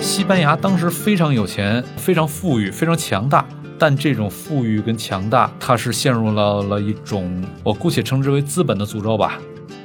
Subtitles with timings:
[0.00, 3.46] 西班牙当时非常有钱，非常富裕，非常强大。
[3.78, 9.38] 但这种富裕跟强大，它是陷入了了一种我姑且称之为资本的诅咒吧。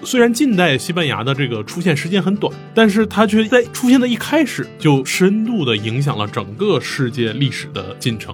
[0.04, 8.34] 虽然近代西班牙的这个出现时间很短，但是它却在出现的一开始就深度的影响了整个世界历史的进程。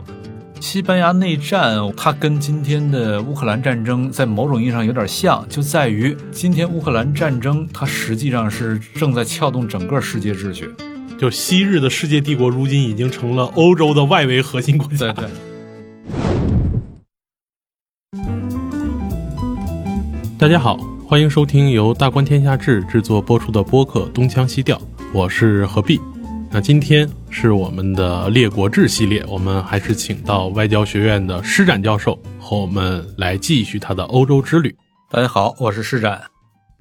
[0.60, 10.70] 西班牙内战，它跟今天的乌克兰战争在某种意义上有点像，就在于今天乌克兰战争，它实际上是正在撬动整个世界秩序。
[11.18, 15.14] 就昔日的世界帝国，如今已经成了欧洲的外围核心国家。
[15.14, 15.30] 对对。
[20.38, 24.78] 大家好，欢迎收听由大观天下志制作播出的播客《东腔西调》，
[25.14, 26.00] 我是何必。
[26.52, 34.76] 那今天是我们的列国志系列，我们还是请到外交学院的施展教授和我们来继续他的欧洲之旅。
[35.12, 36.22] 大家好，我是施展。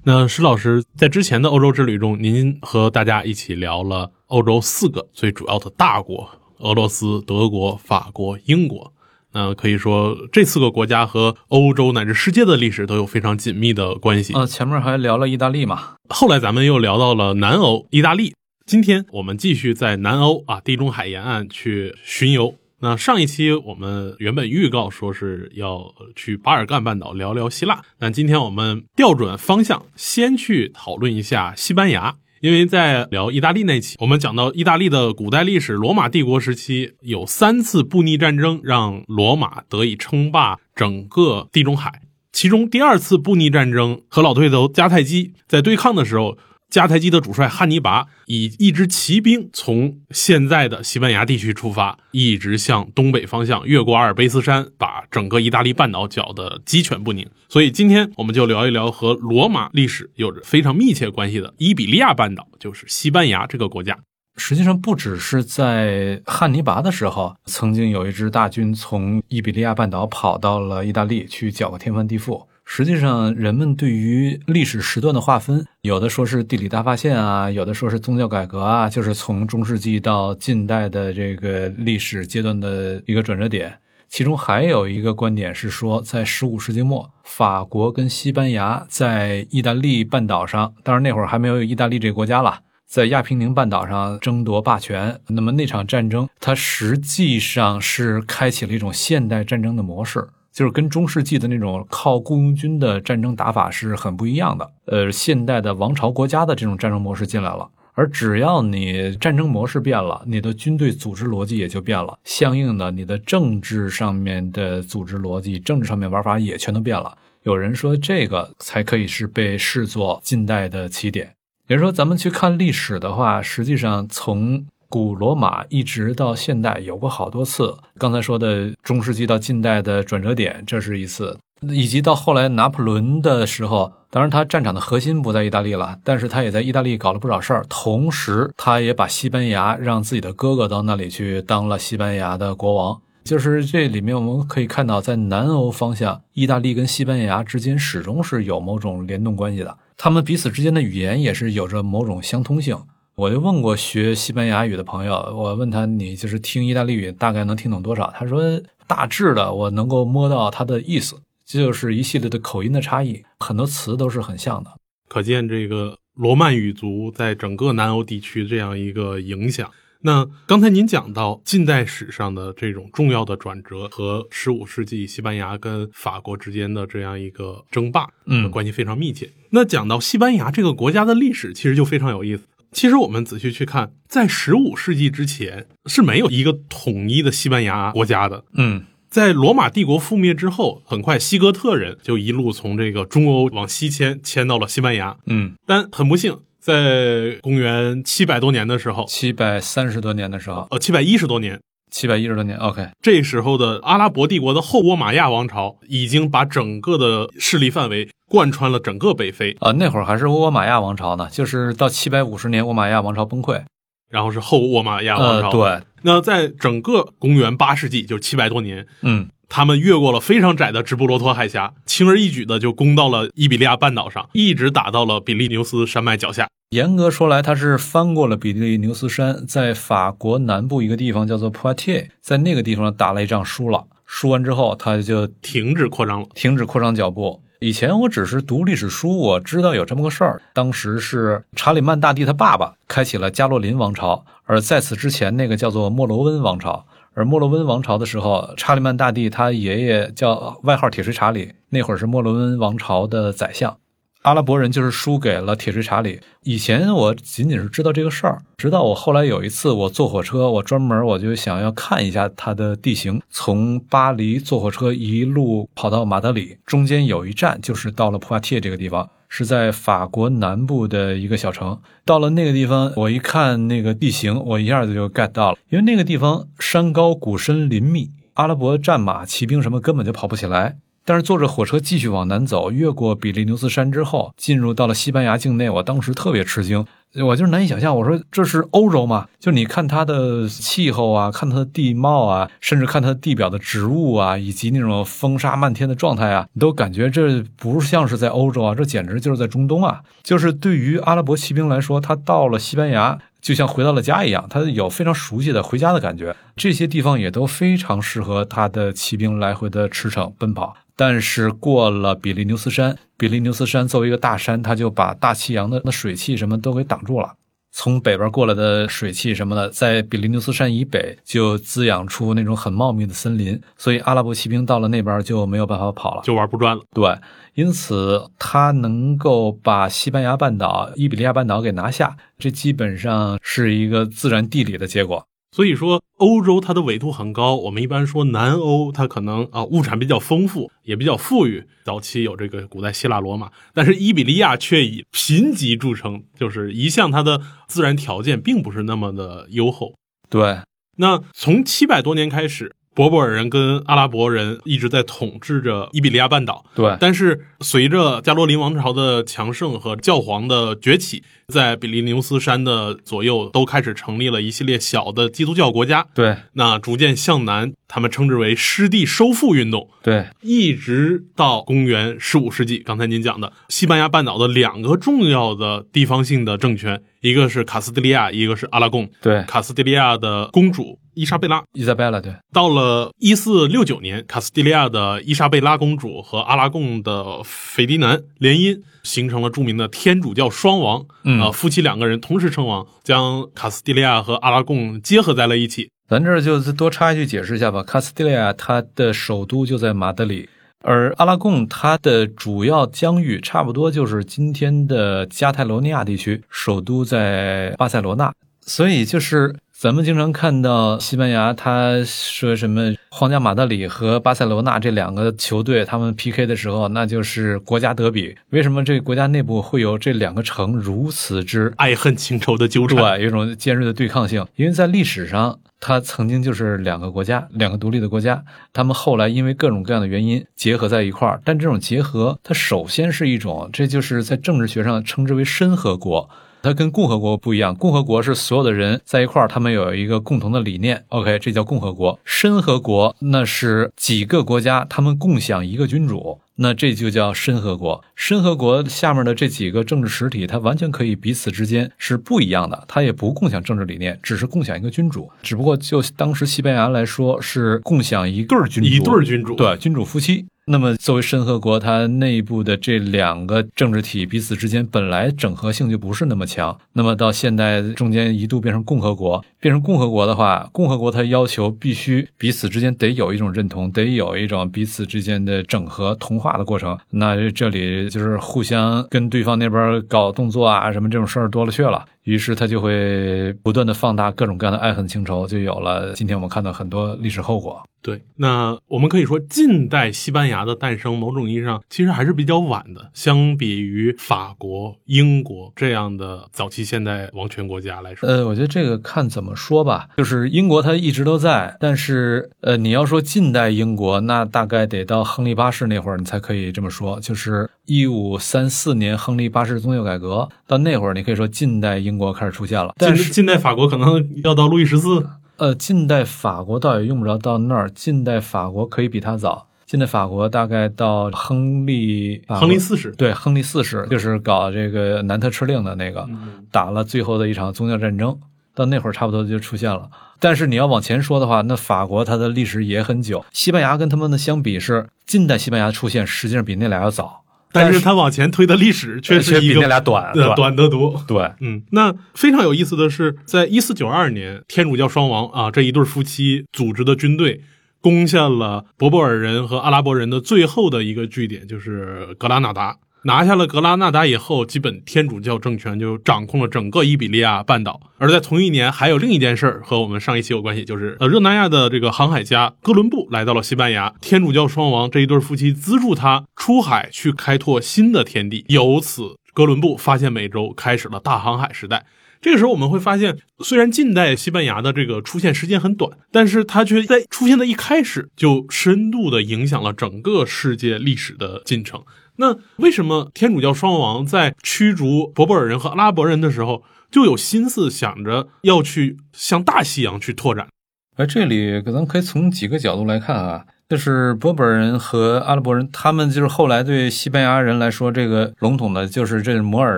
[0.03, 6.29] 那施老师在之前的欧洲之旅中，您和大家一起聊了欧洲四个最主要的大国：
[6.59, 8.93] 俄罗斯、德国、法国、英国。
[9.33, 14.33] 那可以说，这四个国家和欧洲乃至世界的历史都有非常紧密的关系。
[14.33, 18.33] 呃，前面还聊了意大利嘛，后来咱们又聊到了南欧，意大利。
[18.67, 22.53] 今天我们继续在南欧啊，地中海沿岸去巡游。
[22.81, 32.15] 那上一期我们原本预告说是要去巴尔干半岛聊聊希腊，但今天我们调转方向，先去讨论一下西班牙。
[32.41, 42.01] 因为在聊意大利那期，我们讲到意大利的古代历史，罗马帝国时期有三次布匿战争，让罗马得以称霸整个地中海。
[42.33, 46.37] 其中第二次布匿战争和老对头迦太基在对抗的时候。
[46.71, 57.25] 迦太基的主帅汉尼拔以一支骑兵从现在的西班牙地区出发，一直向东北方向越过阿尔卑斯山，把整个意大利半岛搅得鸡犬不宁。
[57.47, 63.97] 所以今天我们就聊一聊和罗马历史有着非常密切关系的伊比利亚半岛，就是西班牙这个国家。
[64.35, 72.45] 实际上，不只是在汉尼拔的时候，曾经有一支大军从伊比利亚半岛跑到了意大利去搅个天翻地覆。
[72.69, 83.73] 实际上，人们对于历史时段的划分，有的说是地理大发现啊，有的说是宗教改革啊，就是从中世纪到近代的这个历史阶段的一个转折点。
[84.09, 95.17] 其中还有一个观点是说，在十五世纪末，法国跟西班牙在意大利半岛上，当然那会儿还没有意大利这个国家了，在亚平宁半岛上争夺霸权。
[95.29, 100.27] 那么那场战争，它实际上是开启了一种现代战争的模式。
[100.57, 104.67] 就是跟中世纪的那种靠雇佣军的战争打法是很不一样的。
[104.85, 117.15] 呃，现代的王朝国家的这种战争模式进来了，而只要你战争模式变了，你的军队组织逻辑也就变了，相应的你的政治上面的组织逻辑、政治上面玩法也全都变了。
[117.43, 121.35] 有人说这个才可以是被视作近代的起点。
[121.67, 152.77] 也就是说，咱们去看历史的话，实际上从古罗马一直到现代有过好多次，刚才说的中世纪到近代的转折点，这是一次，以及到后来拿破仑的时候，当然他战场的核心不在意大利了，但是他也在意大利搞了不少事儿，同时他也把西班牙让自己的哥哥到那里去当了西班牙的国王，就是这里面我们可以看到，在南欧方向，意大利跟西班牙之间始终是有某种联动关系的，他们彼此之间的语言也是有着某种相通性。
[153.17, 158.13] 我就问过学西班牙语的朋友，我问他你就是听意大利语大概能听懂多少？
[158.15, 164.69] 他说大致的我能够摸到它的意思，就是一系列的口音的差异，很多词都是很像的。
[165.09, 169.67] 可见这个罗曼语族在整个南欧地区这样一个影响。
[170.01, 179.27] 那刚才您讲到近代史上的这种重要的转折和十五世纪西班牙跟法国之间的这样一个争霸，嗯，关系非常密切。
[179.49, 182.43] 那讲到西班牙这个国家的历史，其实就非常有意思。
[182.71, 188.43] 其实我们仔细去看，在十五世纪之前是没有一个统一的西班牙国家的。
[188.53, 195.17] 嗯，在罗马帝国覆灭之后，很快西哥特人就一路从这个中欧往西迁，迁到了西班牙。
[195.25, 201.59] 嗯，但很不幸，在公元七百多年的时候，七百三十多年的时候，呃，七百一十多年。
[201.89, 209.71] 七百一十多年，OK，这时候的阿拉伯帝国的后倭马亚王朝已经把整个的势力范围贯穿了整个北非啊。
[209.71, 213.63] 那会儿还是倭马亚王朝呢，就是到七百五十年倭马亚王朝崩溃，
[214.09, 215.49] 然后是后倭马亚王朝。
[215.49, 226.47] 对，那在整个公元八世纪，就是七百多年，嗯，他们越过了非常窄的直布罗陀海峡，轻而易举的就攻到了伊比利亚半岛上，一直打到了比利牛斯山脉脚下。
[226.71, 233.85] 严格说来，他是翻过了比利牛斯山，在法国南部一个地方叫做普瓦提在那个地方打了一仗，输了。
[234.05, 237.41] 输完之后，他就停止扩张了，停止扩张脚步。
[237.59, 240.41] 以前我只是读历史书，我知道有这么个事儿。
[240.53, 246.85] 当时是查理曼大帝他爸爸开启了加洛林王朝，而在此之前那个叫做莫罗温王朝。
[247.17, 253.75] 而莫洛温王朝的时候，查理曼大帝他爷爷叫外号铁锤查理，那会儿是莫洛温王朝的宰相。
[254.21, 256.19] 阿拉伯人就是输给了铁锤查理。
[256.43, 263.19] 以前我仅仅是知道这个事儿，直到我后来有一次我坐火车，我专门我就想要看一下它的地形。
[263.31, 271.79] 从巴黎坐火车一路跑到马德里，中间有一站就是到了普瓦提耶这个地方，是在法国南部的一个小城。
[272.05, 280.77] 到了那个地方，我一看那个地形，我一下子就 get 到了，因为那个地方山高谷深林密，阿拉伯战马、骑兵什么根本就跑不起来。
[281.07, 285.69] 但是坐着火车继续往南走，越过比利牛斯山之后，进入到了西班牙境内。
[285.69, 286.85] 我当时特别吃惊，
[287.25, 287.95] 我就是难以想象。
[287.95, 289.25] 我说这是欧洲吗？
[289.39, 300.01] 就你看它的气候啊，看它的地貌啊，甚至看它地表的植物啊，以及那种风沙漫天的状态啊，你都感觉这不像是在欧洲啊，这简直就是在中东啊！
[300.23, 306.35] 就是对于阿拉伯骑兵来说，他到了西班牙，就像回到了家一样，他有非常熟悉的回家的感觉。
[306.57, 310.75] 这些地方也都非常适合他的骑兵来回的驰骋奔跑。
[310.97, 317.35] 但是过了比利牛斯山，比利牛斯山作为一个大山，它就把大西洋的那水汽什么都给挡住了。
[317.71, 326.81] 从北边过来的水汽什么的，在比利牛斯山以北就滋养出那种很茂密的森林，所以阿拉伯骑兵到了那边就没有办法跑了，就玩不转了。
[326.95, 327.15] 对，
[327.53, 335.27] 因此他能够把西班牙半岛、伊比利亚半岛给拿下，这基本上是一个自然地理的结果。
[335.57, 337.55] 所以说，欧洲它的纬度很高。
[337.55, 341.63] 我们一般说南欧，它可能啊物产比较丰富，也比较富裕。
[341.83, 349.95] 早期有这个古代希腊罗马，但是伊比利亚却以贫瘠著称，就是一向它的自然条件并不是那么的优厚。
[350.29, 350.59] 对，
[350.97, 352.75] 那从七百多年开始。
[352.97, 356.97] 博博尔人跟阿拉伯人一直在统治着伊比利亚半岛，对。
[356.99, 366.35] 但是随着加洛林王朝的强盛和教皇的崛起，在比利牛斯山的左右都开始成立了一系列小的基督教国家，对。
[366.53, 370.27] 那逐渐向南，他们称之为湿地收复运动，对。
[370.41, 379.43] 一直到公元十五世纪，刚才您讲的西班牙半岛的两个重要的地方性的政权，一个是卡斯蒂利亚，一个是阿拉贡，对。
[379.43, 380.99] 卡斯蒂利亚的公主。
[381.17, 391.03] 伊莎贝拉，伊莎贝拉，对，到了一四六九年，卡斯蒂利亚的伊莎贝拉公主和阿拉贡的斐迪南联姻，形成了著名的天主教双王。
[391.23, 395.89] 嗯，夫妻两个人同时称王，将卡斯蒂利亚和阿拉贡结合在了一起。
[396.09, 397.83] 咱这儿就多插一句解释一下吧。
[397.83, 400.47] 卡斯蒂利亚它的首都就在马德里，
[400.81, 408.31] 而阿拉贡它的主要疆域差不多就是今天的加泰罗尼亚地区，首都在巴塞罗那，
[408.61, 409.53] 所以就是。
[409.79, 418.35] 咱们经常看到西班牙，他说什么皇家马德里和巴塞罗那这两个球队，他们 PK 的时候，那就是国家德比。
[418.49, 422.97] 为什么这个国家内部会有这两个城如此之爱恨情仇的纠缠？
[422.97, 424.43] 对，有一种尖锐的对抗性。
[424.55, 428.43] 因为在历史上，它曾经就是两个国家，两个独立的国家。
[428.73, 436.27] 他们后来因为各种各样的原因结合在一块儿，但这种结合，它首先是一种，这就是在政治学上称之为申合国。
[436.67, 441.01] 它跟共和国不一样，共和国是所有的人在一块儿，他们有一个共同的理念。
[441.07, 442.19] OK，这叫共和国。
[442.25, 448.03] 申和国那是几个国家，他们共享一个君主，那这就叫申和国。
[448.17, 455.31] 申和国下面的这几个政治实体，它完全可以彼此之间是不一样的，它也不共享政治理念，只是共享一个君主。
[455.41, 460.45] 只不过就当时西班牙来说，是共享一对君主，一对君主，对，君主夫妻。
[460.69, 466.77] 那么，作为申和国，它内部的这两个政治体彼此之间本来整合性就不是那么强。
[466.91, 476.99] 那么到现代中间一度变成共和国，变成共和国的话，共和国它要求必须彼此之间得有一种认同，得有一种彼此之间的整合同化的过程。
[477.11, 482.03] 那这里就是互相跟对方那边搞动作啊，什么这种事儿多了去了。
[482.27, 487.81] 于是他就会不断的放大各种各样的爱恨情仇，就有了今天我们看到很多历史后果。
[488.01, 498.27] 对，那我们可以说，近代西班牙的诞生，某种意义上其实还是比较晚的，相比于法国、英国这样的早期现代王权国家来说。
[498.27, 512.93] 呃，我觉得这个看怎么说吧，就是英国它一直都在，但是呃，你要说近代英国，那大概得到亨利八世那会儿，你才可以这么说，就是一五三四年亨利八世宗教改革到那会儿，你可以说近代英国开始出现了。
[512.97, 515.25] 但是近代法国可能要到路易十四。
[515.55, 519.65] 呃，近代法国倒也用不着到那儿，近代法国可以比他早。
[519.85, 526.27] 近代法国大概到亨利，亨利四世，对，亨利四世就是搞这个南特敕令的那个，
[526.69, 528.37] 打了最后的一场宗教战争，
[528.75, 530.09] 到那会儿差不多就出现了。
[530.41, 533.45] 但是你要往前说的话，那法国它的历史也很久。
[533.53, 537.45] 西班牙跟他们的相比是近代西班牙出现，实际上比那俩要早。
[537.77, 541.23] 但是他往前推的历史却是一个比那俩短，呃短得多。
[541.27, 547.61] 对，嗯，那非常有意思的是，在一四九二年，天主教双王啊这一对夫妻组织的军队
[548.01, 552.97] 攻下了博博尔人和阿拉伯人的最后的一个据点，就是格拉纳达。
[553.23, 557.99] 拿下了格拉纳达以后，基本天主教政权就掌控了整个伊比利亚半岛。
[558.17, 572.05] 而在同一年，还有另一件事儿和我们上一期有关系，就是呃，热那亚的这个航海家哥伦布来到了西班牙，天主教双王这一对夫妻资助他出海去开拓新的天地，由此哥伦布发现美洲，开始了大航海时代。
[572.39, 582.03] 这个时候我们会发现，虽然近代西班牙的这个出现时间很短，但是它却在出现的一开始就深度的影响了整个世界历史的进程。
[582.37, 590.67] 那为什么天主教双王在驱逐博博尔人和阿拉伯人的时候，就有心思想着要去向大西洋去拓展？
[591.15, 599.97] 而这里咱可以从几个角度来看啊，就是博博尔人和阿拉伯人，他们就是后来对西班牙人来说，这个笼统的就是这是摩尔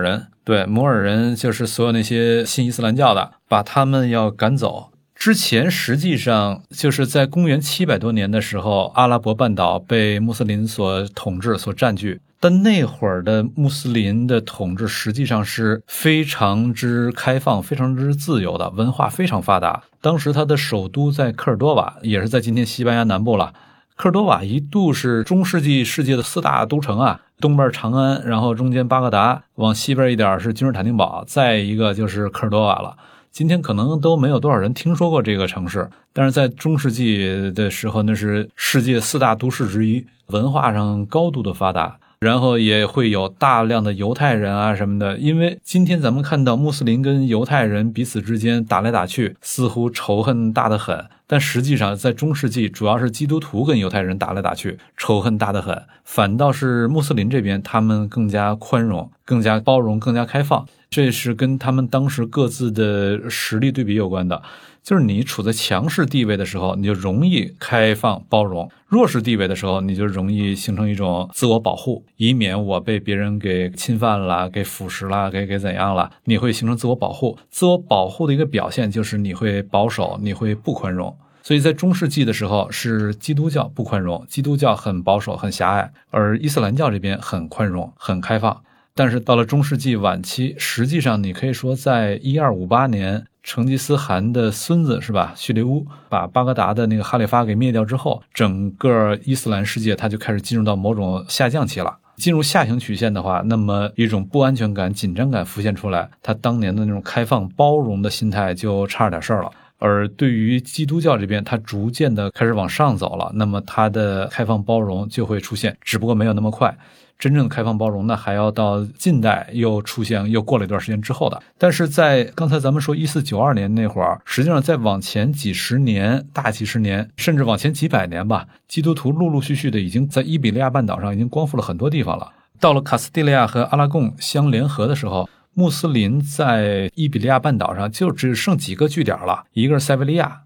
[0.00, 4.90] 人，对，摩尔人就是所有那些信伊斯兰教的，把他们要赶走。
[5.14, 12.22] 之前实际上就是在公元七百多年的时候，阿拉伯半岛被穆斯林所统治、所占据。
[12.42, 19.82] 但那会儿的穆斯林的统治实际上是非常之开放、非常之自由的，文化非常发达。
[20.00, 23.52] 当时他的首都在科尔多瓦，也是在今天西班牙南部了。
[23.94, 32.96] 科尔多瓦一度是中世纪世界的四大都城啊，东边长安，然后中间巴格达，往西边一点是君士坦丁堡，再一个就是科尔多瓦了。
[33.30, 45.16] 今天可能都没有多少人听说过这个城市，但是在中世纪的时候，那是世界四大都市之一，文化上高度的发达，然后也会有大量的犹太人啊什么的。
[45.16, 60.66] 因为今天咱们看到穆斯林跟犹太人彼此之间打来打去，似乎仇恨大得很，但实际上在中世纪，主要是基督徒跟犹太人打来打去，仇恨大得很，反倒是穆斯林这边他们更加宽容、更加包容、更加开放。
[60.90, 64.42] 这是跟他们当时各自的实力对比有关的，
[64.82, 77.38] 就是你处在强势地位的时候，你就容易开放包容；弱势地位的时候，你就容易形成一种自我保护，以免我被别人给侵犯了、给腐蚀了、给给怎样了，你会形成自我保护。
[77.50, 81.16] 自我保护的一个表现就是你会保守，你会不宽容。
[81.44, 88.60] 所以在中世纪的时候，是基督教不宽容，基督教很保守、很狭隘，而伊斯兰教这边很宽容、很开放。
[88.94, 101.98] 但是到了中世纪晚期，实际上你可以说，在一二五八年，成吉思汗的孙子是吧，叙利乌把巴格达的那个哈里发给灭掉之后，整个伊斯兰世界它就开始进入到某种下降期了。
[102.16, 109.50] 进入下行曲线的话，那么一种不安全感、紧张感浮现出来，他当年的那种开放包容的心态就差点事儿了。
[109.78, 116.76] 而对于基督教这边，它逐渐的开始往上走了，那么它的开放包容就会出现，只不过没有那么快。
[117.20, 121.40] 真正的开放包容，那还要到近代又出现，又过了一段时间之后的。
[121.58, 132.32] 但是在刚才咱们说一四九二年那会儿，实际上再往前几十年、大几十年，甚至往前几百年吧，基督徒陆陆续续的已经在伊比利亚半岛上已经光复了很多地方了。
[132.58, 140.40] 到了卡斯蒂利亚和阿拉贡相联合的时候，穆斯林在伊比利亚半岛上就只剩几个据点了，一个是塞维利亚。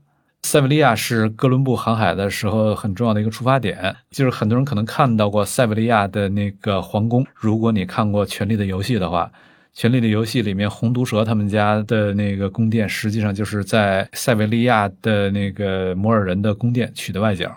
[0.44, 7.26] 塞维利亚是哥伦布航海的时候很重要的一个出发点，就是很多人可能看到过塞维利亚的那个皇宫。
[7.34, 9.24] 如果你看过《权力的游戏》的话，
[9.72, 17.48] 《权力的游戏》里面红毒蛇他们家的那个宫殿，实际上就是在塞维利亚的那个摩尔人的宫殿取的外景。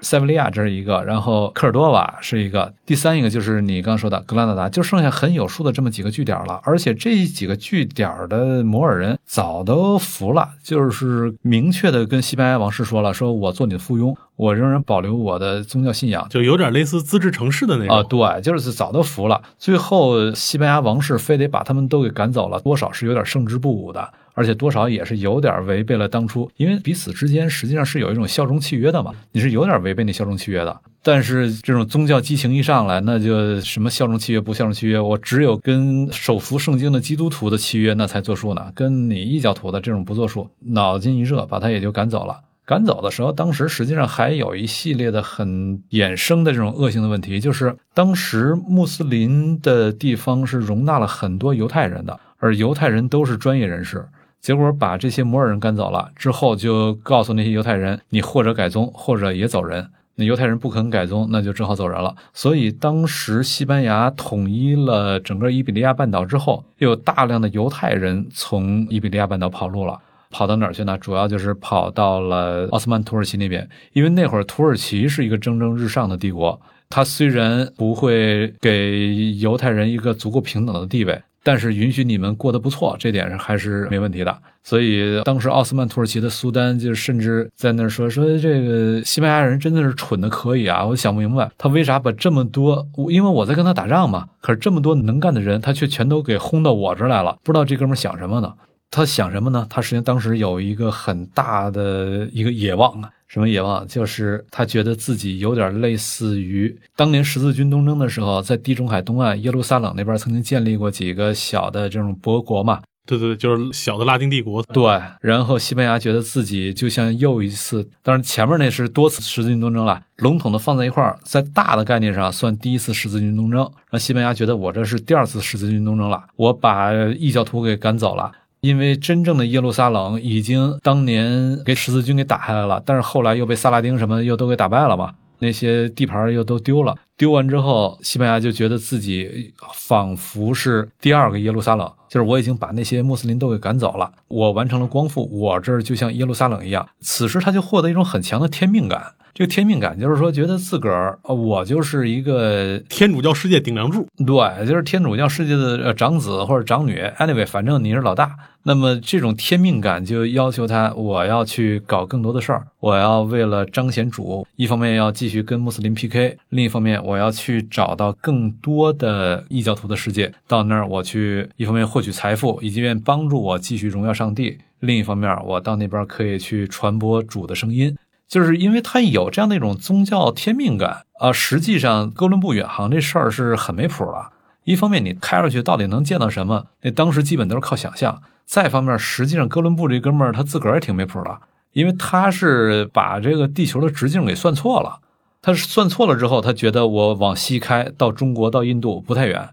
[0.00, 6.60] 塞维利亚这是一个，然后科尔多瓦是一个，第三一个就是你刚刚说的格拉纳达，就剩下很有数的这么几个据点了。
[6.64, 18.02] 而且这几个据点的摩尔人早都服了，就是明确的跟西班牙王室说了，说我做你的附庸，我仍然保留我的宗教信仰，就有点类似自治城市的那种啊。
[18.02, 19.40] 对，就是早都服了。
[19.58, 24.10] 最后西班牙王室非得把他们都给赶走了，多少是有点胜之不武的。
[24.34, 30.80] 而且多少也是有点违背了当初，因为彼此之间实际上是有一种效忠契约的嘛，你是有点违背那效忠契约的。
[31.02, 40.48] 但是这种宗教激情一上来，那就什么效忠契约不效忠契约，我只有跟手扶圣经的基督徒的契约那才作数呢，跟你异教徒的这种不作数。
[40.60, 42.40] 脑筋一热，把他也就赶走了。
[42.66, 54.06] 赶走的时候，当时实际上还有一系列的很衍生的这种恶性的问题，就是当时穆斯林的地方是容纳了很多犹太人的，而犹太人都是专业人士。
[54.40, 62.14] 结果把这些摩尔人赶走了之后，就告诉那些犹太人：“你或者改宗，或者也走人。”那犹太人不肯改宗，那就只好走人了。
[62.34, 69.98] 所以当时西班牙统一了整个伊比利亚半岛之后，又有大量的犹太人从伊比利亚半岛跑路了。
[70.32, 70.96] 跑到哪儿去呢？
[70.98, 76.60] 主要就是跑到了奥斯曼土耳其那边，因为那会儿土耳其是一个蒸蒸日上的帝国。
[76.88, 84.36] 他虽然不会给犹太人一个足够平等的地位，但是允许你们过得不错，这点是还是没问题的。
[84.62, 90.84] 所以当时奥斯曼土耳其的苏丹就甚至在那儿说说这个西班牙人真的是蠢的可以啊！
[90.84, 98.52] 我想不明白他为啥把这么多，因为我在跟他打仗嘛，可是这么多能干的人，他却全都给轰到我这来了，不知道这哥们想什么呢？
[98.90, 99.66] 他想什么呢？
[99.70, 103.10] 他实际上当时有一个很大的一个野望啊。
[103.28, 103.86] 什么野望？
[103.86, 112.80] 就是他觉得自己有点类似于当年十字军东征的时候，在地中海东岸耶路撒冷那边曾经建立过几个小的这种伯国嘛。
[113.06, 114.60] 对对，就是小的拉丁帝国。
[114.64, 123.68] 对，然后西班牙觉得自己就像又一次，当然前面那是多次十字军东征了，笼统的放在一块儿，在大的概念上算第一次十字军东征。
[123.90, 128.30] 让西班牙觉得我这是第二次十字军东征了，我把异教徒给赶走了。
[128.60, 136.94] 因为真正的耶路撒冷已经当年给十字军给打下来了，但是后来又被萨拉丁什么又都给打败了嘛，那些地盘又都丢了。
[137.20, 146.88] 丢完之后，西班牙就觉得自己仿佛是第二个耶路撒冷，就是我已经把那些穆斯林都给赶走了，我完成了光复，我这儿就像耶路撒冷一样。
[147.00, 149.12] 此时他就获得一种很强的天命感。
[149.34, 158.34] 这个天命感就是说，觉得自个儿，我就是一个天主教世界顶梁柱，对，就是天主教世界的长子或者长女，anyway，反正你是老大。
[158.62, 177.96] 那么这种天命感就要求他，我要去搞更多的事儿，我要为了彰显主，一方面要继续跟穆斯林 PK，另一方面我我要去找到更多的异教徒的世界，到那儿我去一方面获取财富，以及愿帮助我继续荣耀上帝；另一方面，我到那边可以去传播主的声音。
[178.28, 184.30] 就是因为他有这样的一种宗教天命感啊，实际上哥伦布远航这事儿是很没谱了。
[184.62, 191.40] 一方面你开出去到底能见到什么，那当时基本都是靠想象；再一方面，实际上哥伦布这哥们儿他自个儿也挺没谱的，
[191.72, 195.00] 因为他是把这个地球的直径给算错了。
[195.42, 199.48] 他是算错了之后，他觉得我往西开到中国到印度不太远，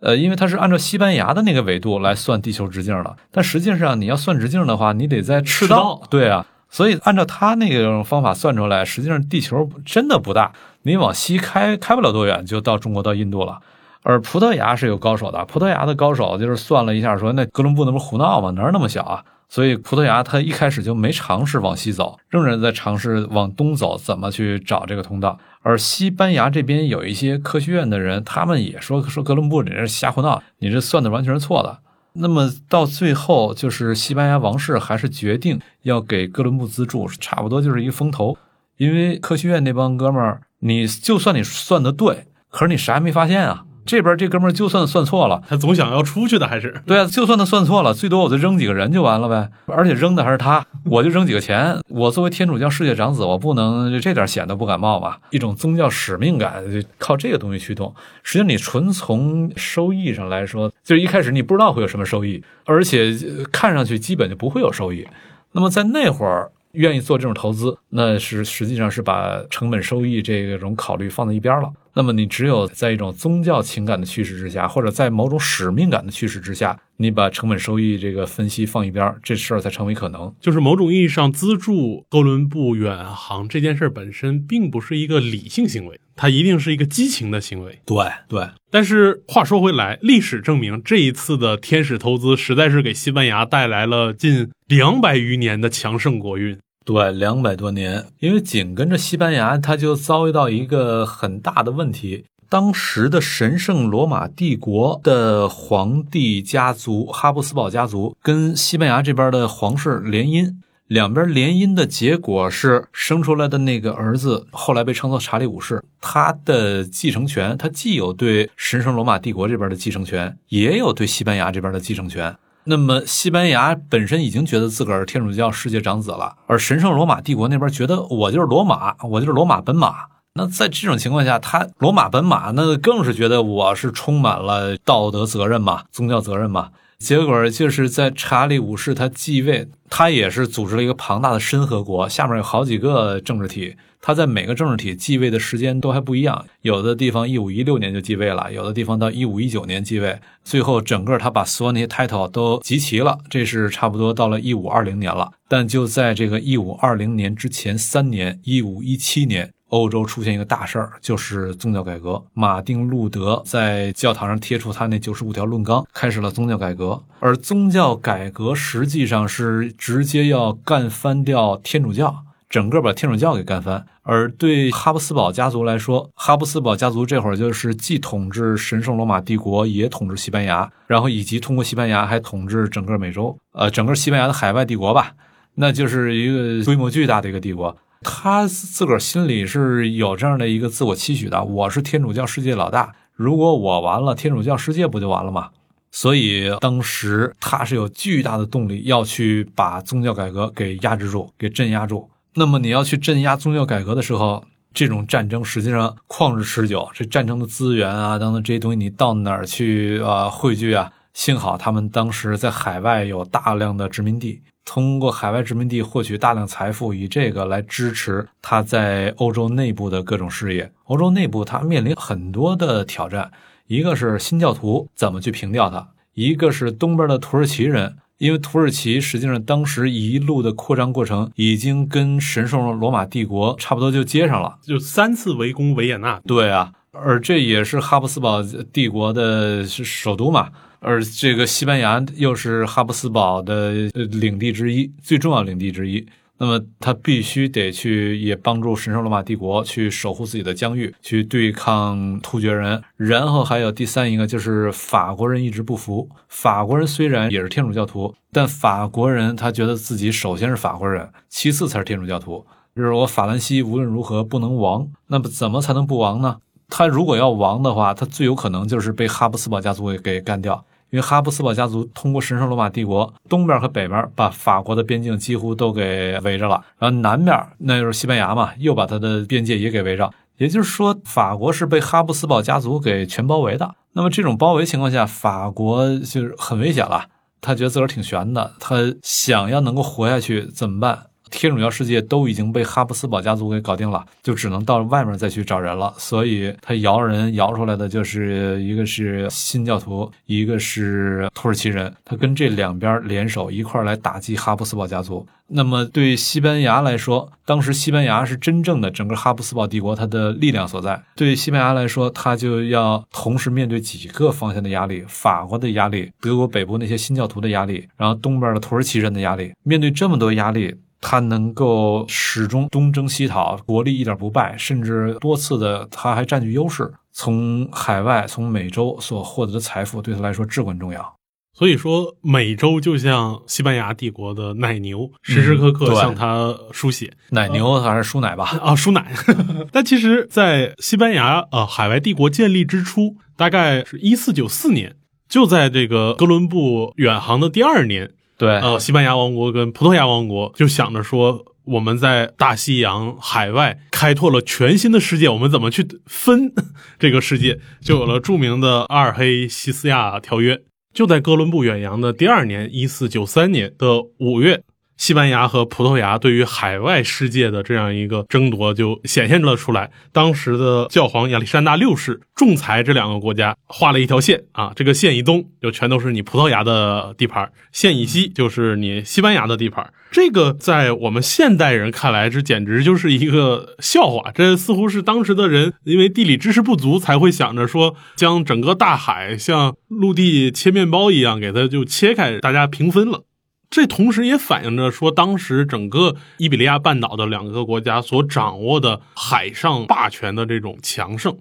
[0.00, 3.16] 呃，因为他是按照西班牙的那个纬度来算地球直径的。
[3.30, 6.46] 但实际上你要算直径的话，你得在赤道，对啊。
[6.70, 13.58] 所以，按照他那个方法算出来，实际上地球真的不大，你往西开开不了多远，就到中国到印度了。
[14.02, 18.50] 而葡萄牙是有高手的，葡萄牙的高手就是算了一下，说那哥伦布那不胡闹吗？
[18.50, 19.24] 哪那么小啊？
[19.48, 25.38] 所以葡萄牙他一开始就没尝试往西走，仍然在尝试往东走，怎么去找这个通道。
[25.62, 31.78] 而西班牙这边有一些科学院的人，他们也说说哥伦布你这瞎胡闹，你这算的完全是错的。
[32.14, 38.36] 那么到最后，就是西班牙王室还是决定要给哥伦布资助，差不多就是一个风投。
[38.76, 43.64] 因为科学院那帮哥们儿，你就算你算的对，可是你啥也没发现啊。
[43.88, 47.06] 这边这哥们儿就算算错了，他总想要出去的，还是对啊？
[47.06, 49.48] 就算他算错了，最多我就扔几个人就完了呗。
[49.64, 51.80] 而且扔的还是他，我就扔几个钱。
[51.88, 55.18] 我作为天主教世界长子，我不能这点险都不敢冒吧？
[55.30, 56.62] 一种宗教使命感，
[56.98, 57.94] 靠这个东西驱动。
[58.22, 63.16] 实际上，你纯从收益上来说，就是一开始你不知道会有什么收益，而且
[63.50, 65.08] 看上去基本就不会有收益。
[65.52, 66.50] 那么在那会儿。
[66.72, 71.72] 愿意做这种投资，那是实际上是把成本收益这种考虑放在一边了。
[71.98, 80.32] 那么你只有在一种宗教情感的驱使之下，或者在某种使命感的驱使之下，你把成本收益这个分析放一边，这事儿才成为可能。
[80.40, 87.80] 就是某种意义上，资助哥伦布远航这件事本身并不是一个理性行为，它一定是一个激情的行为。
[87.84, 87.96] 对
[88.28, 88.46] 对。
[88.70, 96.56] 但是话说回来，历史证明这一次的天使投资实在是给西班牙带来了近两百余年的强盛国运。
[96.88, 102.24] 对，两百多年，因为紧跟着西班牙，他就遭遇到一个很大的问题。
[102.48, 110.54] 当时的神圣罗马帝国的皇帝家族哈布斯堡家族跟西班牙这边的皇室联姻，
[110.86, 122.34] 两边联姻的结果是生出来的那个儿子，后来被称作查理五世，他的继承权，他既有对神圣罗马帝国这边的继承权，也有对西班牙这边的继承权。
[122.70, 130.04] 那么，西班牙本身已经觉得自个儿天主教世界长子了，而神圣罗马帝国那边觉得我就是罗马，我就是罗马本马。
[130.34, 136.68] 那在这种情况下，他罗马本马那更是觉得我是充满了道德责任嘛，宗教责任嘛。
[136.98, 143.76] 结果就是在查理五世他继位，他也是组织了一个庞大的申和国，下面有好几个政治体。
[144.00, 155.32] 他在每个政治体继位的时间都还不一样，有的地方一五一六年就继位了，有的地方到一五一九年继位，最后整个他把所有那些 title 都集齐了，这是差不多到了一五二零年了。
[155.48, 162.22] 但就在这个一五二零年之前三年，一五一七年，欧洲出现一个大事儿，就是宗教改革。
[162.34, 167.02] 马丁路德在教堂上贴出他那九十五条论纲，开始了宗教改革。
[167.20, 172.24] 而宗教改革实际上是直接要干翻掉天主教。
[172.48, 173.84] 整个把天主教给干翻。
[174.02, 185.12] 而对哈布斯堡家族来说，哈布斯堡家族这会儿就是既统治神圣罗马帝国，也统治西班牙，然后以及通过西班牙还统治整个美洲，呃，整个西班牙的海外帝国吧，
[185.56, 187.76] 那就是一个规模巨大的一个帝国。
[188.02, 195.50] 他自个儿心里是有这样的一个自我期许的：我是天主教世界老大，如果我完了，天主教世界不就完了吗？
[195.90, 202.08] 所以当时他是有巨大的动力要去把宗教改革给压制住、给镇压住。
[202.34, 210.92] 那么你要去镇压宗教改革的时候，这种战争实际上旷日持久，这战争的资源啊等等这些东西，你到哪儿去啊汇聚啊？
[211.14, 214.42] 幸好他们当时在海外有大量的殖民地。
[214.68, 220.70] 通过海外殖民地获取大量财富，以这个来支持他在欧洲内部的各种事业。
[220.84, 223.30] 欧洲内部他面临很多的挑战，
[223.66, 236.20] 一个是新教徒怎么去平掉他，一个是东边的土耳其人，因为土耳其实际上当时一路的扩张过程已经跟神圣罗马帝国差不多就接上了，就三次围攻维也纳。
[236.26, 240.50] 对啊，而这也是哈布斯堡帝国的首都嘛。
[240.80, 246.06] 而这个西班牙又是哈布斯堡的领地之一，最重要领地之一。
[246.40, 252.80] 那么他必须得去也帮助神圣罗马帝国去守护自己的疆域，去对抗突厥人。
[252.96, 256.08] 然后还有第三一个就是法国人一直不服。
[256.28, 262.46] 法国人虽然也是天主教徒，但法国人他觉得自己首先是法国人，其次才是天主教徒。
[262.76, 264.88] 就是我法兰西无论如何不能亡。
[265.08, 266.36] 那么怎么才能不亡呢？
[266.68, 270.64] 他如果要亡的话，他最有可能就是被哈布斯堡家族给给干掉。
[270.90, 280.10] 因为哈布斯堡家族通过神圣罗马帝国东边和北边把法国的边境几乎都给围着了，然后南边那就是西班牙嘛，又把它的边界也给围着。
[280.38, 283.74] 也就是说，法国是被哈布斯堡家族给全包围的。
[283.94, 287.06] 那么这种包围情况下，法国就是很危险了。
[287.40, 291.06] 他觉得自个儿挺悬的，他想要能够活下去怎么办？
[291.30, 295.92] 天主教世界都已经被哈布斯堡家族给搞定了，就只能到外面再去找人了。
[295.98, 301.92] 所以他摇人摇出来的就是一个是新教徒，一个是土耳其人。
[302.04, 305.26] 他跟这两边联手一块来打击哈布斯堡家族。
[305.50, 311.02] 那么对西班牙来说，当时西班牙是真正的整个哈布斯堡帝国它的力量所在。
[311.16, 319.52] 对西班牙来说，他就要同时面对几个方向的压力：法国的压力，德国北部那些新教徒的压力，然后东边的土耳其人的压力。
[319.62, 320.74] 面对这么多压力。
[321.00, 326.92] 他能够始终东征西讨，国力一点不败，甚至多次的他还占据优势。
[327.12, 331.14] 从海外、从美洲所获得的财富对他来说至关重要。
[331.52, 337.12] 所以说，美洲就像西班牙帝国的奶牛，时时刻刻向他输血。
[337.30, 338.44] 奶牛还是输奶吧？
[338.62, 339.12] 啊，输奶。
[339.72, 344.94] 但其实，在西班牙呃海外帝国建立之初，大概是一四九四年，
[345.28, 348.12] 就在这个哥伦布远航的第二年。
[348.38, 356.52] 对，呃，西班牙王国跟葡萄牙王国就想着说，我们在大西洋海外开拓了全新的世界，我们怎么去分
[356.98, 357.58] 这个世界？
[357.80, 360.62] 就有了著名的阿尔黑西斯亚条约。
[360.94, 364.62] 就在哥伦布远洋的第二年，一四九三年的五月。
[364.98, 369.90] 西班牙和葡萄牙对于海外世界的这样一个争夺就显现了出来。
[370.12, 379.90] 当时的教皇亚历山大六世仲裁这两个国家，画了一条线啊，这个线以东就全都是你葡萄牙的地盘，线以西就是你西班牙的地盘。
[380.10, 384.30] 这个在我们现代人看来，这简直就是一个笑话。
[384.34, 393.24] 这似乎是当时的人因为地理知识不足，才会想着说将整个大海像陆地切面包一样给它就切开，大家平分了。
[393.70, 401.36] 这同时也反映着说，当时整个伊比利亚半岛的两个国家所掌握的海上霸权的这种强盛。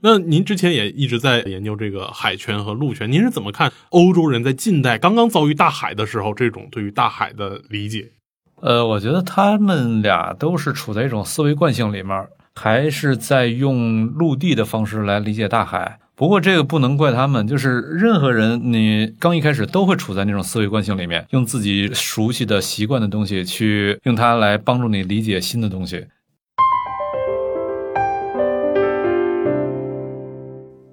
[0.00, 8.12] 那您之前也一直在研究这个海权和陆权，您是怎么看欧洲人在近代刚刚遭遇大海的时候这种对于大海的理解？
[8.60, 15.98] 呃，我觉得他们俩都是处在一种思维惯性里面，还是在用陆地的方式来理解大海。
[16.18, 26.06] 不过这个不能怪他们，就是任何人，你刚一开始都会处在那种思维惯性里面，用自己熟悉的习惯的东西去用它来帮助你理解新的东西。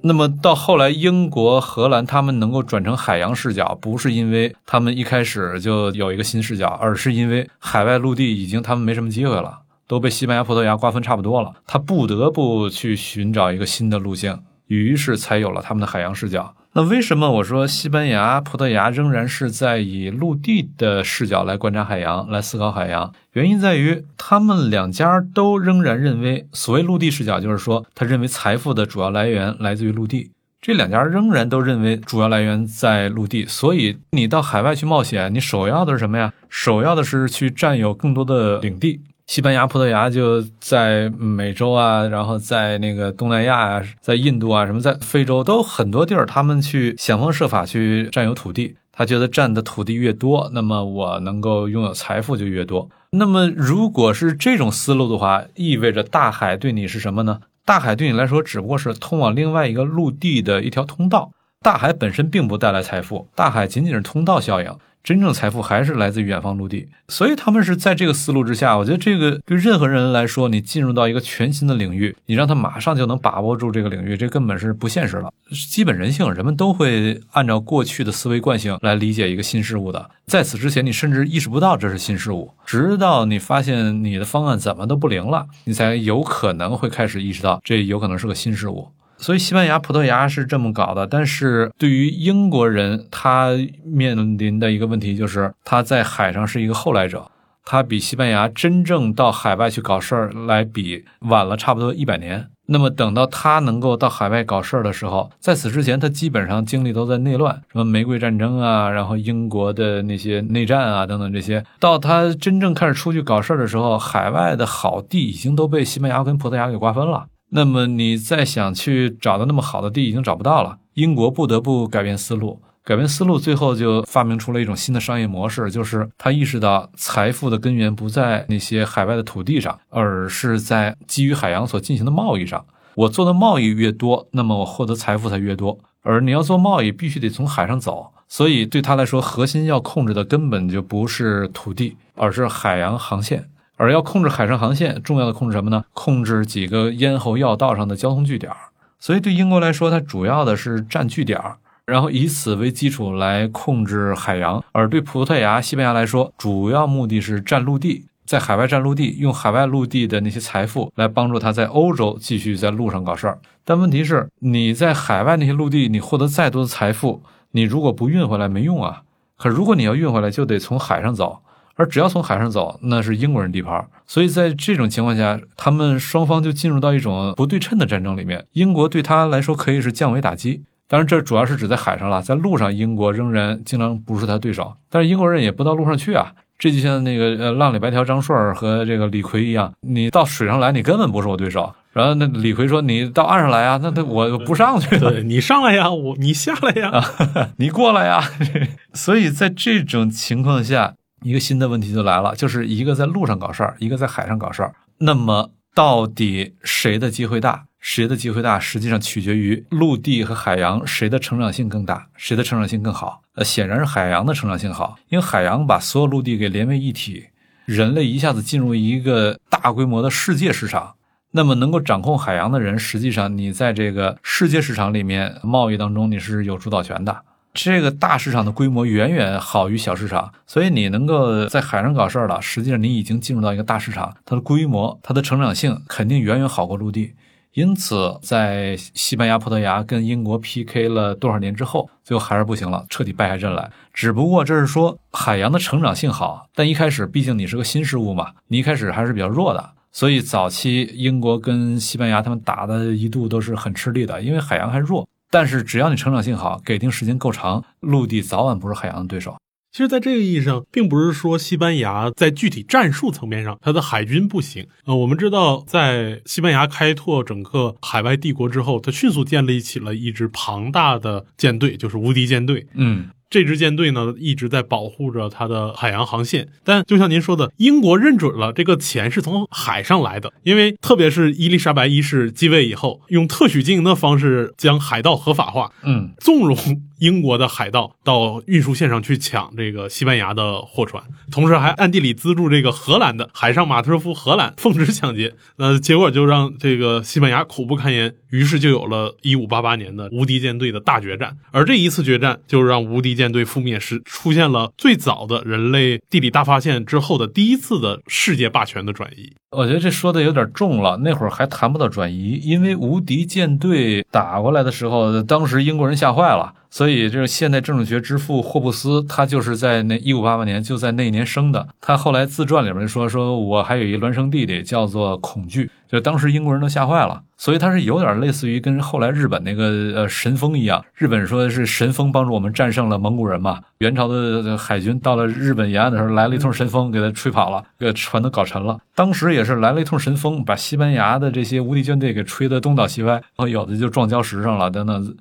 [0.03, 14.39] 那么到后来，英国、荷兰他们能够转成海洋视角，不是因为他们一开始就有一个新视角，而是因为海外陆地已经他们没什么机会了，都被西班牙、葡萄牙瓜分差不多了，他不得不去寻找一个新的路径。
[14.67, 16.55] 于是才有了他们的海洋视角。
[16.73, 23.13] 那为什么我说西班牙、葡萄牙仍然是在以陆地的视角来观察海洋、来思考海洋？
[23.31, 30.31] 原因在于他们两家都仍然认为，所谓陆地视角，就是说他认为财富的主要来源来自于陆地。
[30.61, 36.33] 这两家仍然都认为主要来源在陆地，所以你到海外去冒险，你首要的是什么呀？
[36.49, 39.01] 首要的是去占有更多的领地。
[39.27, 48.75] 西班牙、葡萄牙就在美洲啊，然后在那个东南亚啊，在印度啊，什么在非洲都很多地儿，他们去想方设法去占有土地。
[48.97, 52.87] 他觉得占的土地越多，那么我能够拥有财富就越多。
[53.09, 57.39] 那么如果是这种思路的话，意味着大海对你是什么呢？
[57.65, 61.31] 大海对你来说只不过是通往另外一个陆地的一条通道。
[61.61, 64.71] 大海本身并不带来财富，大海仅仅是通道效应。
[65.05, 68.75] 真正财富还是来自远方陆地，所以他们是在这个思路之下。
[68.75, 75.31] 我觉得这个对任何人来说，你进入到一个全新的领域，你让他马上就能把握住这个领域，这根本是不现实的。
[75.69, 80.09] 基本人性，人们都会按照过去的思维惯性来理解一个新事物的。
[80.25, 88.87] 在此之前，你甚至意识不到这是新事物，直到你发现你的方案怎么都不灵了，你才有可能会开始意识到这有可能是个新事物。
[89.17, 91.07] 所以，西班牙、葡萄牙是这么搞的。
[91.07, 93.51] 但是对于英国人，他
[93.83, 97.31] 面临的一个问题就是，他在海上是一个后来者，
[97.63, 102.47] 他比西班牙真正到海外去搞事儿来比晚了差不多一百年。
[102.67, 111.63] 那么，等到他能够到海外搞事儿的时候，在此之前，他基本上精力都在内乱，什么玫瑰战争啊，然后英国的那些内战啊等等这些。
[111.79, 117.27] 到他真正开始出去搞事儿的时候，海外的好地已经都被西班牙跟葡萄牙给瓜分了。
[117.49, 120.77] 那么你再想去找到那么好的地，已经找不到了。
[120.95, 132.65] 英国不得不改变思路，改变思路，最后就发明出了一种新的商业模式，就是他意识到财富的根源不在那些海外的土地上，而是在基于海洋所进行的贸易上。
[132.95, 135.77] 我做的贸易越多，那么我获得财富才越多。
[136.01, 143.49] 而你要做贸易，必须得从海上走，所以对他来说，核心要控制的根本就不是土地，而是海洋航线。
[143.77, 145.83] 而要控制海上航线，重要的控制什么呢？
[145.93, 148.51] 控制几个咽喉要道上的交通据点。
[148.99, 151.39] 所以对英国来说，它主要的是占据点，
[151.85, 163.37] 然后以此为基础来控制海洋；而对葡萄牙、西班牙来说，主要目的是占陆地，在海外占陆地，用海外陆地的那些财富来帮助他在欧洲继续在路上搞事儿。
[163.63, 169.03] 但问题是，你在海外那些陆地，你获得再多的财富，你如果不运回来没用啊。
[169.37, 171.41] 可如果你要运回来，就得从海上走。
[171.75, 173.85] 而只要从海上走，那是英国人地盘。
[174.07, 178.45] 所以在这种情况下，他们双方就进入到一种不对称的战争里面。
[178.53, 184.75] 英国对他来说可以是降维打击，当然这主要是指在海上了，在路上英国仍然经常不是他对手。
[184.89, 191.73] 但是英国人也不到路上去啊，这就像那个呃浪里白条张顺和这个李逵一样，你到水上来，你根本不是我对手。
[191.91, 195.21] 然后那李逵说：“你到岸上来啊，那他 我不上去了。
[195.21, 197.01] 你上来呀，我你下来呀，
[197.55, 198.21] 你过来呀。
[198.93, 204.75] 所以在这种情况下。”一个新的问题就来了，就是一个在路上搞事儿，一个在海上搞事儿。
[204.99, 207.65] 那么，到底谁的机会大？
[207.79, 208.59] 谁的机会大？
[208.59, 213.23] 实际上取决于陆地和海洋谁的成长性更大，谁的成长性更好。
[213.33, 217.25] 呃，显然是海洋的成长性好，因为海洋把所有陆地给连为一体，
[217.65, 220.93] 人类一下子进入一个大规模的世界市场。
[221.31, 227.23] 那么，能够掌控海洋的人，实际上你在这个世界市场里面贸易当中，你是有主导权的。
[227.55, 237.13] 这个大市场的规模远远好于小市场，所以你能够在海上搞事儿了，实际上你已经进入到一个大市场，它的规模、它的成长性肯定远远好过陆地。
[237.53, 243.71] 因此，在西班牙、葡萄牙跟英国 PK 了多少年之后，最后还是不行了，彻底败下阵来。
[243.93, 255.07] 只不过这是说海洋的成长性好，但一开始毕竟你是个新事物嘛，你一开始还是比较弱的，所以早期英国跟西班牙他们打的一度都是很吃力的，因为海洋还弱。
[255.31, 259.35] 但是只要你成长性好，给定时间够长，陆地早晚不是海洋的对手。
[259.71, 264.65] 其实，在这个意义上，并不是说西班牙在具体战术层面上，它的海军不行。
[264.85, 272.65] 呃，我们知道，在西班牙开拓整个海外帝国之后，它迅速建立起了一支庞大的舰队，就是无敌舰队。
[272.73, 273.09] 嗯。
[273.35, 286.57] 这支舰队呢一直在保护着它的海洋航线，但就像您说的，英国认准了这个钱是从海上来的，因为特别是伊丽莎白一世继位以后，用特许经营的方式将海盗合法化，嗯，纵容
[286.99, 303.15] 英国的海盗到运输线上去抢这个西班牙的货船，同时还暗地里资助这个荷兰的海上马特夫荷兰奉旨抢劫，那结果就让这个西班牙苦不堪言，于是就有了一五八八年的无敌舰队的大决战，而这一次决战就让无敌。
[303.15, 309.33] 舰舰队覆灭时，出现了最早的人类地理大发现之后的第一次的世界霸权的转移。
[309.49, 316.53] 我觉得这说的有点重了，那会儿还谈不到转移，因为无敌舰队打过来的时候，当时英国人吓坏了。
[316.69, 321.67] 所以，这个现代政治学之父霍布斯，他就是在那一五八八年就在那一年生的。
[321.79, 327.21] 他后来自传里面说，说我还有一孪生弟弟，叫做恐惧，就当时英国人都吓坏了。
[327.37, 333.59] 所以他是有点类似于跟后来日本那个呃神风一样，日本说是神风帮助我们战胜了蒙古人嘛。
[333.79, 338.79] 元朝的海军到了日本沿岸的时候，来了一通神风，给他吹跑了，给船都搞沉了。
[338.95, 345.15] 当时也是来了一通神风，把西班牙的这些无敌舰队给吹得东倒西歪，然后有的就撞礁石上了，等等。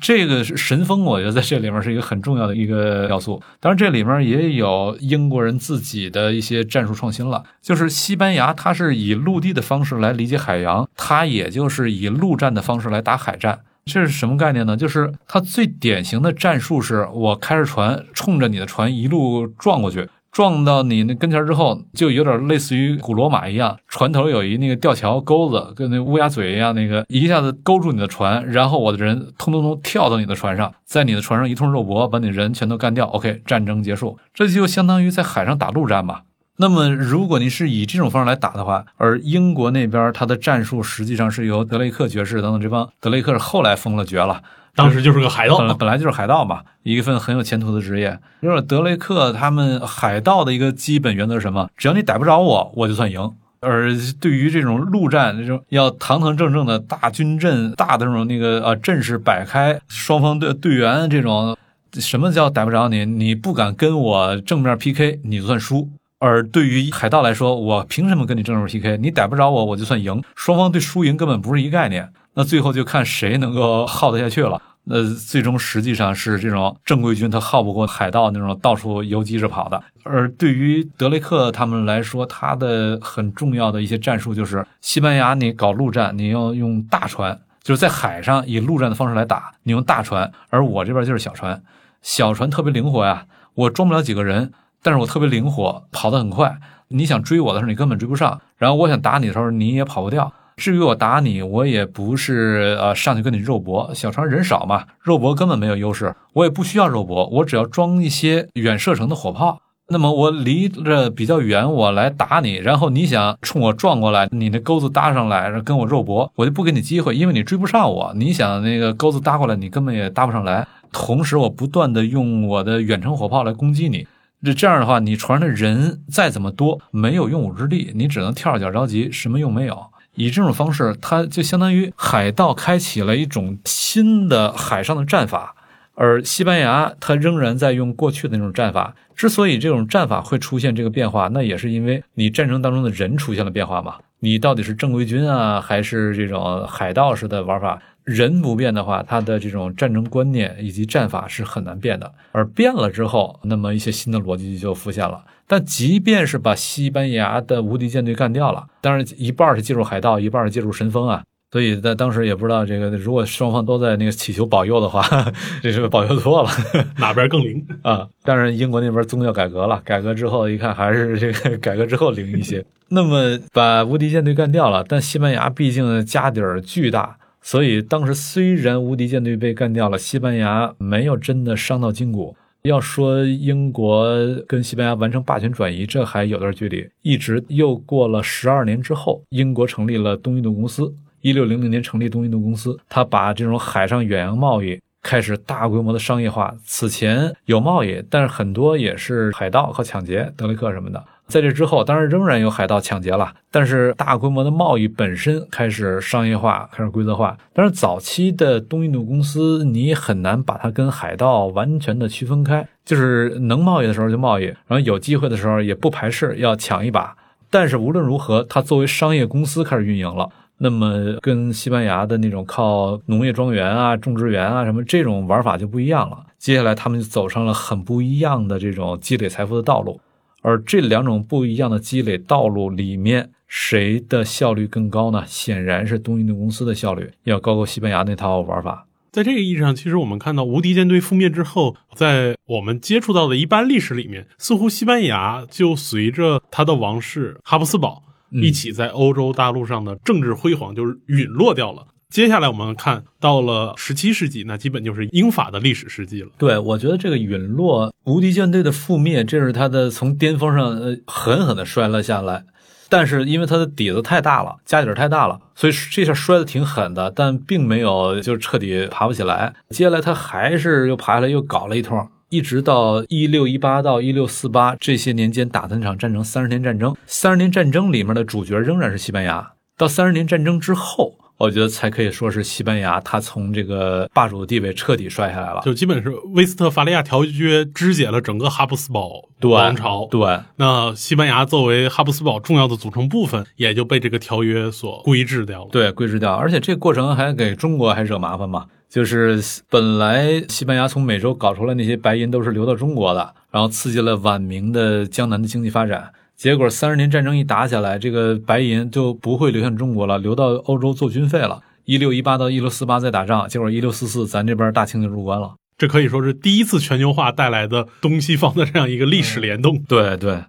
[0.00, 3.42] 这个是神风，我觉得在这里面是一个很重要的一个要素。
[3.58, 7.42] 当然，这里面也有英国人自己的一些战术创新了。
[7.62, 13.60] 就是西班牙，它是以陆地的方式来理解海洋，它也就是以陆战的方式来打海战。
[13.86, 14.76] 这是什么概念呢？
[14.76, 20.06] 就是它最典型的战术是我开着船冲着你的船一路撞过去。
[20.38, 33.08] 撞到你那跟前之后，就有点类似于古罗马一样，船头有一那个吊桥钩子，跟那乌鸦嘴一样，那个一下子勾住你的船，然后我的人通通通跳到你的船上，在你的船上一通肉搏，把你人全都干掉。
[33.08, 36.20] OK，战争结束，这就相当于在海上打陆战嘛。
[36.58, 44.40] 那么，如果你是以这种方式来打的话，而英国那边他的战术实际上是由德雷克爵士等等这帮，德雷克是后来封了爵了。
[44.74, 48.18] 当时就是个海盗，本来就是海盗嘛，一份很有前途的职业。
[48.40, 51.68] 就是德雷克他们海盗的一个基本原则是什么？
[51.76, 53.32] 只要你逮不着我，我就算赢。
[53.60, 61.56] 而对于这种陆战，这种要堂堂正正的大军阵、大的这种那个呃阵势摆开，双方队队员这种，
[61.94, 63.04] 什么叫逮不着你？
[63.04, 65.88] 你不敢跟我正面 PK，你就算输。
[66.20, 68.96] 而对于海盗来说，我凭什么跟你正面 PK？
[68.98, 70.22] 你逮不着我，我就算赢。
[70.36, 72.08] 双方对输赢根本不是一概念。
[72.38, 74.62] 那最后就看谁能够耗得下去了。
[74.84, 79.82] 那最终实际上是这种正规军他耗不过海盗那种到处游击着跑的。
[80.04, 91.60] 而对于德雷克他们来说，他的很重要的一些战术就是西班牙，你搞陆战，你要用大船，就是在海上以陆战的方式来打，你用大船，而我这边就是小船，
[92.02, 100.32] 小船特别灵活呀，我装不了几个人，但是我特别灵活，跑得很快，你想追我的时候你根本追不上，然后我想打你的时候你也跑不掉。
[100.58, 109.60] 至于我打你，我也不是呃上去跟你肉搏，小船人少嘛，肉搏根本没有优势，我也不需要肉搏，我只要装一些远射程的火炮。
[109.90, 118.12] 那么我离着比较远，我来打你，然后你想冲我撞过来，你那钩子搭上来跟我肉搏，我就不给你机会，因为你追不上我。
[118.14, 120.66] 你想那个钩子搭过来，你根本也搭不上来。
[120.92, 124.06] 同时，我不断的用我的远程火炮来攻击你，
[124.42, 129.78] 这这样的话，你船上的人再怎么多，没有用武之地，你只能跳着脚着急，什么用没有。
[130.18, 135.54] 以这种方式，它就相当于海盗开启了一种新的海上的战法，
[135.94, 138.96] 而西班牙它仍然在用过去的那种战法。
[139.14, 143.94] 之所以这种战法会出现这个变化，那也是因为你战争当中的人出现了变化嘛。
[144.18, 147.80] 你到底是正规军啊，还是这种海盗式的玩法？
[148.02, 152.10] 人不变的话，他的这种战争观念以及战法是很难变的。
[152.32, 155.22] 而变了之后，那么一些新的逻辑就浮现了。
[155.48, 161.24] 但即便是把西班牙的无敌舰队干掉了，当然一半是借助海盗，一半是借助神风啊。
[161.50, 165.02] 所以在当时也不知道这个，如果双方都在那个祈求保佑的话，
[165.62, 166.50] 这是保佑错了，
[167.00, 168.06] 哪边更灵啊？
[168.22, 172.62] 当然，英国那边宗教改革了，改革之后一看还是这个 改革之后灵一些。
[172.90, 177.16] 那么把无敌舰队干掉了，但西班牙毕竟家底儿巨大。
[177.40, 182.36] 所以当时虽然无敌舰队被干掉了，西班牙没有真的伤到筋骨。
[182.62, 184.06] 要说英国
[184.46, 186.88] 跟西班牙完成霸权转移，这还有段距离。
[187.02, 190.92] 一直又过了十二年之后，英国成立了东印度公司。
[191.20, 196.54] 一六零零年成立东印度公司，他把这种海上远洋贸易开始大规模的商业化。
[196.64, 201.04] 此前有贸易，但是很多也是海盗和抢劫，德雷克什么的。
[201.28, 207.36] 在这之后，当然仍然有海盗抢劫了，但是大规模的贸易本身开始商业化，开始规则化。
[207.52, 217.14] 但是早期的东印度公司，你很难把它跟海盗完全的区分开，就是能贸易的时候就贸易，然后有机会的时候也不排斥要抢一把。
[217.50, 226.18] 但是无论如何，它作为商业公司开始运营了，那么跟西班牙的那种靠农业庄园啊、种植园啊什么这种玩法就不一样了。
[226.38, 230.00] 接下来他们就走上了很不一样的这种积累财富的道路。
[230.42, 235.24] 而这两种不一样的积累道路里面，谁的效率更高呢？
[235.26, 238.86] 显然是东印度公司的效率要高过西班牙那套玩法。
[239.10, 251.86] 在这个意义上，其实我们看到无敌舰队覆灭之后，在我们接触到的一般历史里面，似乎西班牙就随着他的王室哈布斯堡一起在欧洲大陆上的政治辉煌，就是陨落掉了。
[252.08, 256.28] 接下来我们看到了十七世纪，那基本就是英法的历史世纪了。
[256.38, 262.44] 对，我觉得这个陨落，无敌舰队的覆灭，这是他的从巅峰上呃狠狠的摔了下来。
[262.88, 269.52] 但是因为他的底子太大了，家底儿太大了，所以这下摔的挺狠的，但并没有就彻底爬不起来。
[269.68, 276.96] 接下来他还是又爬下来，又搞了一通，一直到一六一八到一六四八这些年间打的那场战争——三十年战争。
[277.06, 279.52] 三十年战争里面的主角仍然是西班牙。
[279.76, 281.18] 到三十年战争之后。
[281.38, 290.06] 我觉得才可以说是西班牙，它从这个霸主的地位彻底摔下来了，就基本是威斯特伐利亚条约肢解了整个哈布斯堡王朝。
[290.10, 295.70] 对，那西班牙作为哈布斯堡重要的组成部分，也就被这个条约所规制掉了。
[295.70, 298.66] 对，规制掉，而且这个过程还给中国还惹麻烦嘛？
[298.88, 306.10] 就是本来西班牙从美洲搞出来那些白银都是流到中国的，然后刺激了晚明的江南的经济发展。
[306.38, 311.60] 结果三十年战争一打下来，这个白银就不会流向中国了，流到欧洲做军费了。
[311.84, 315.56] 一六一八到一六四八在打仗，结果一六四四咱这边大清就入关了。
[315.76, 319.82] 这可以说是第一次全球化带来的东西方的这样一个历史联动。
[319.88, 320.44] 对对，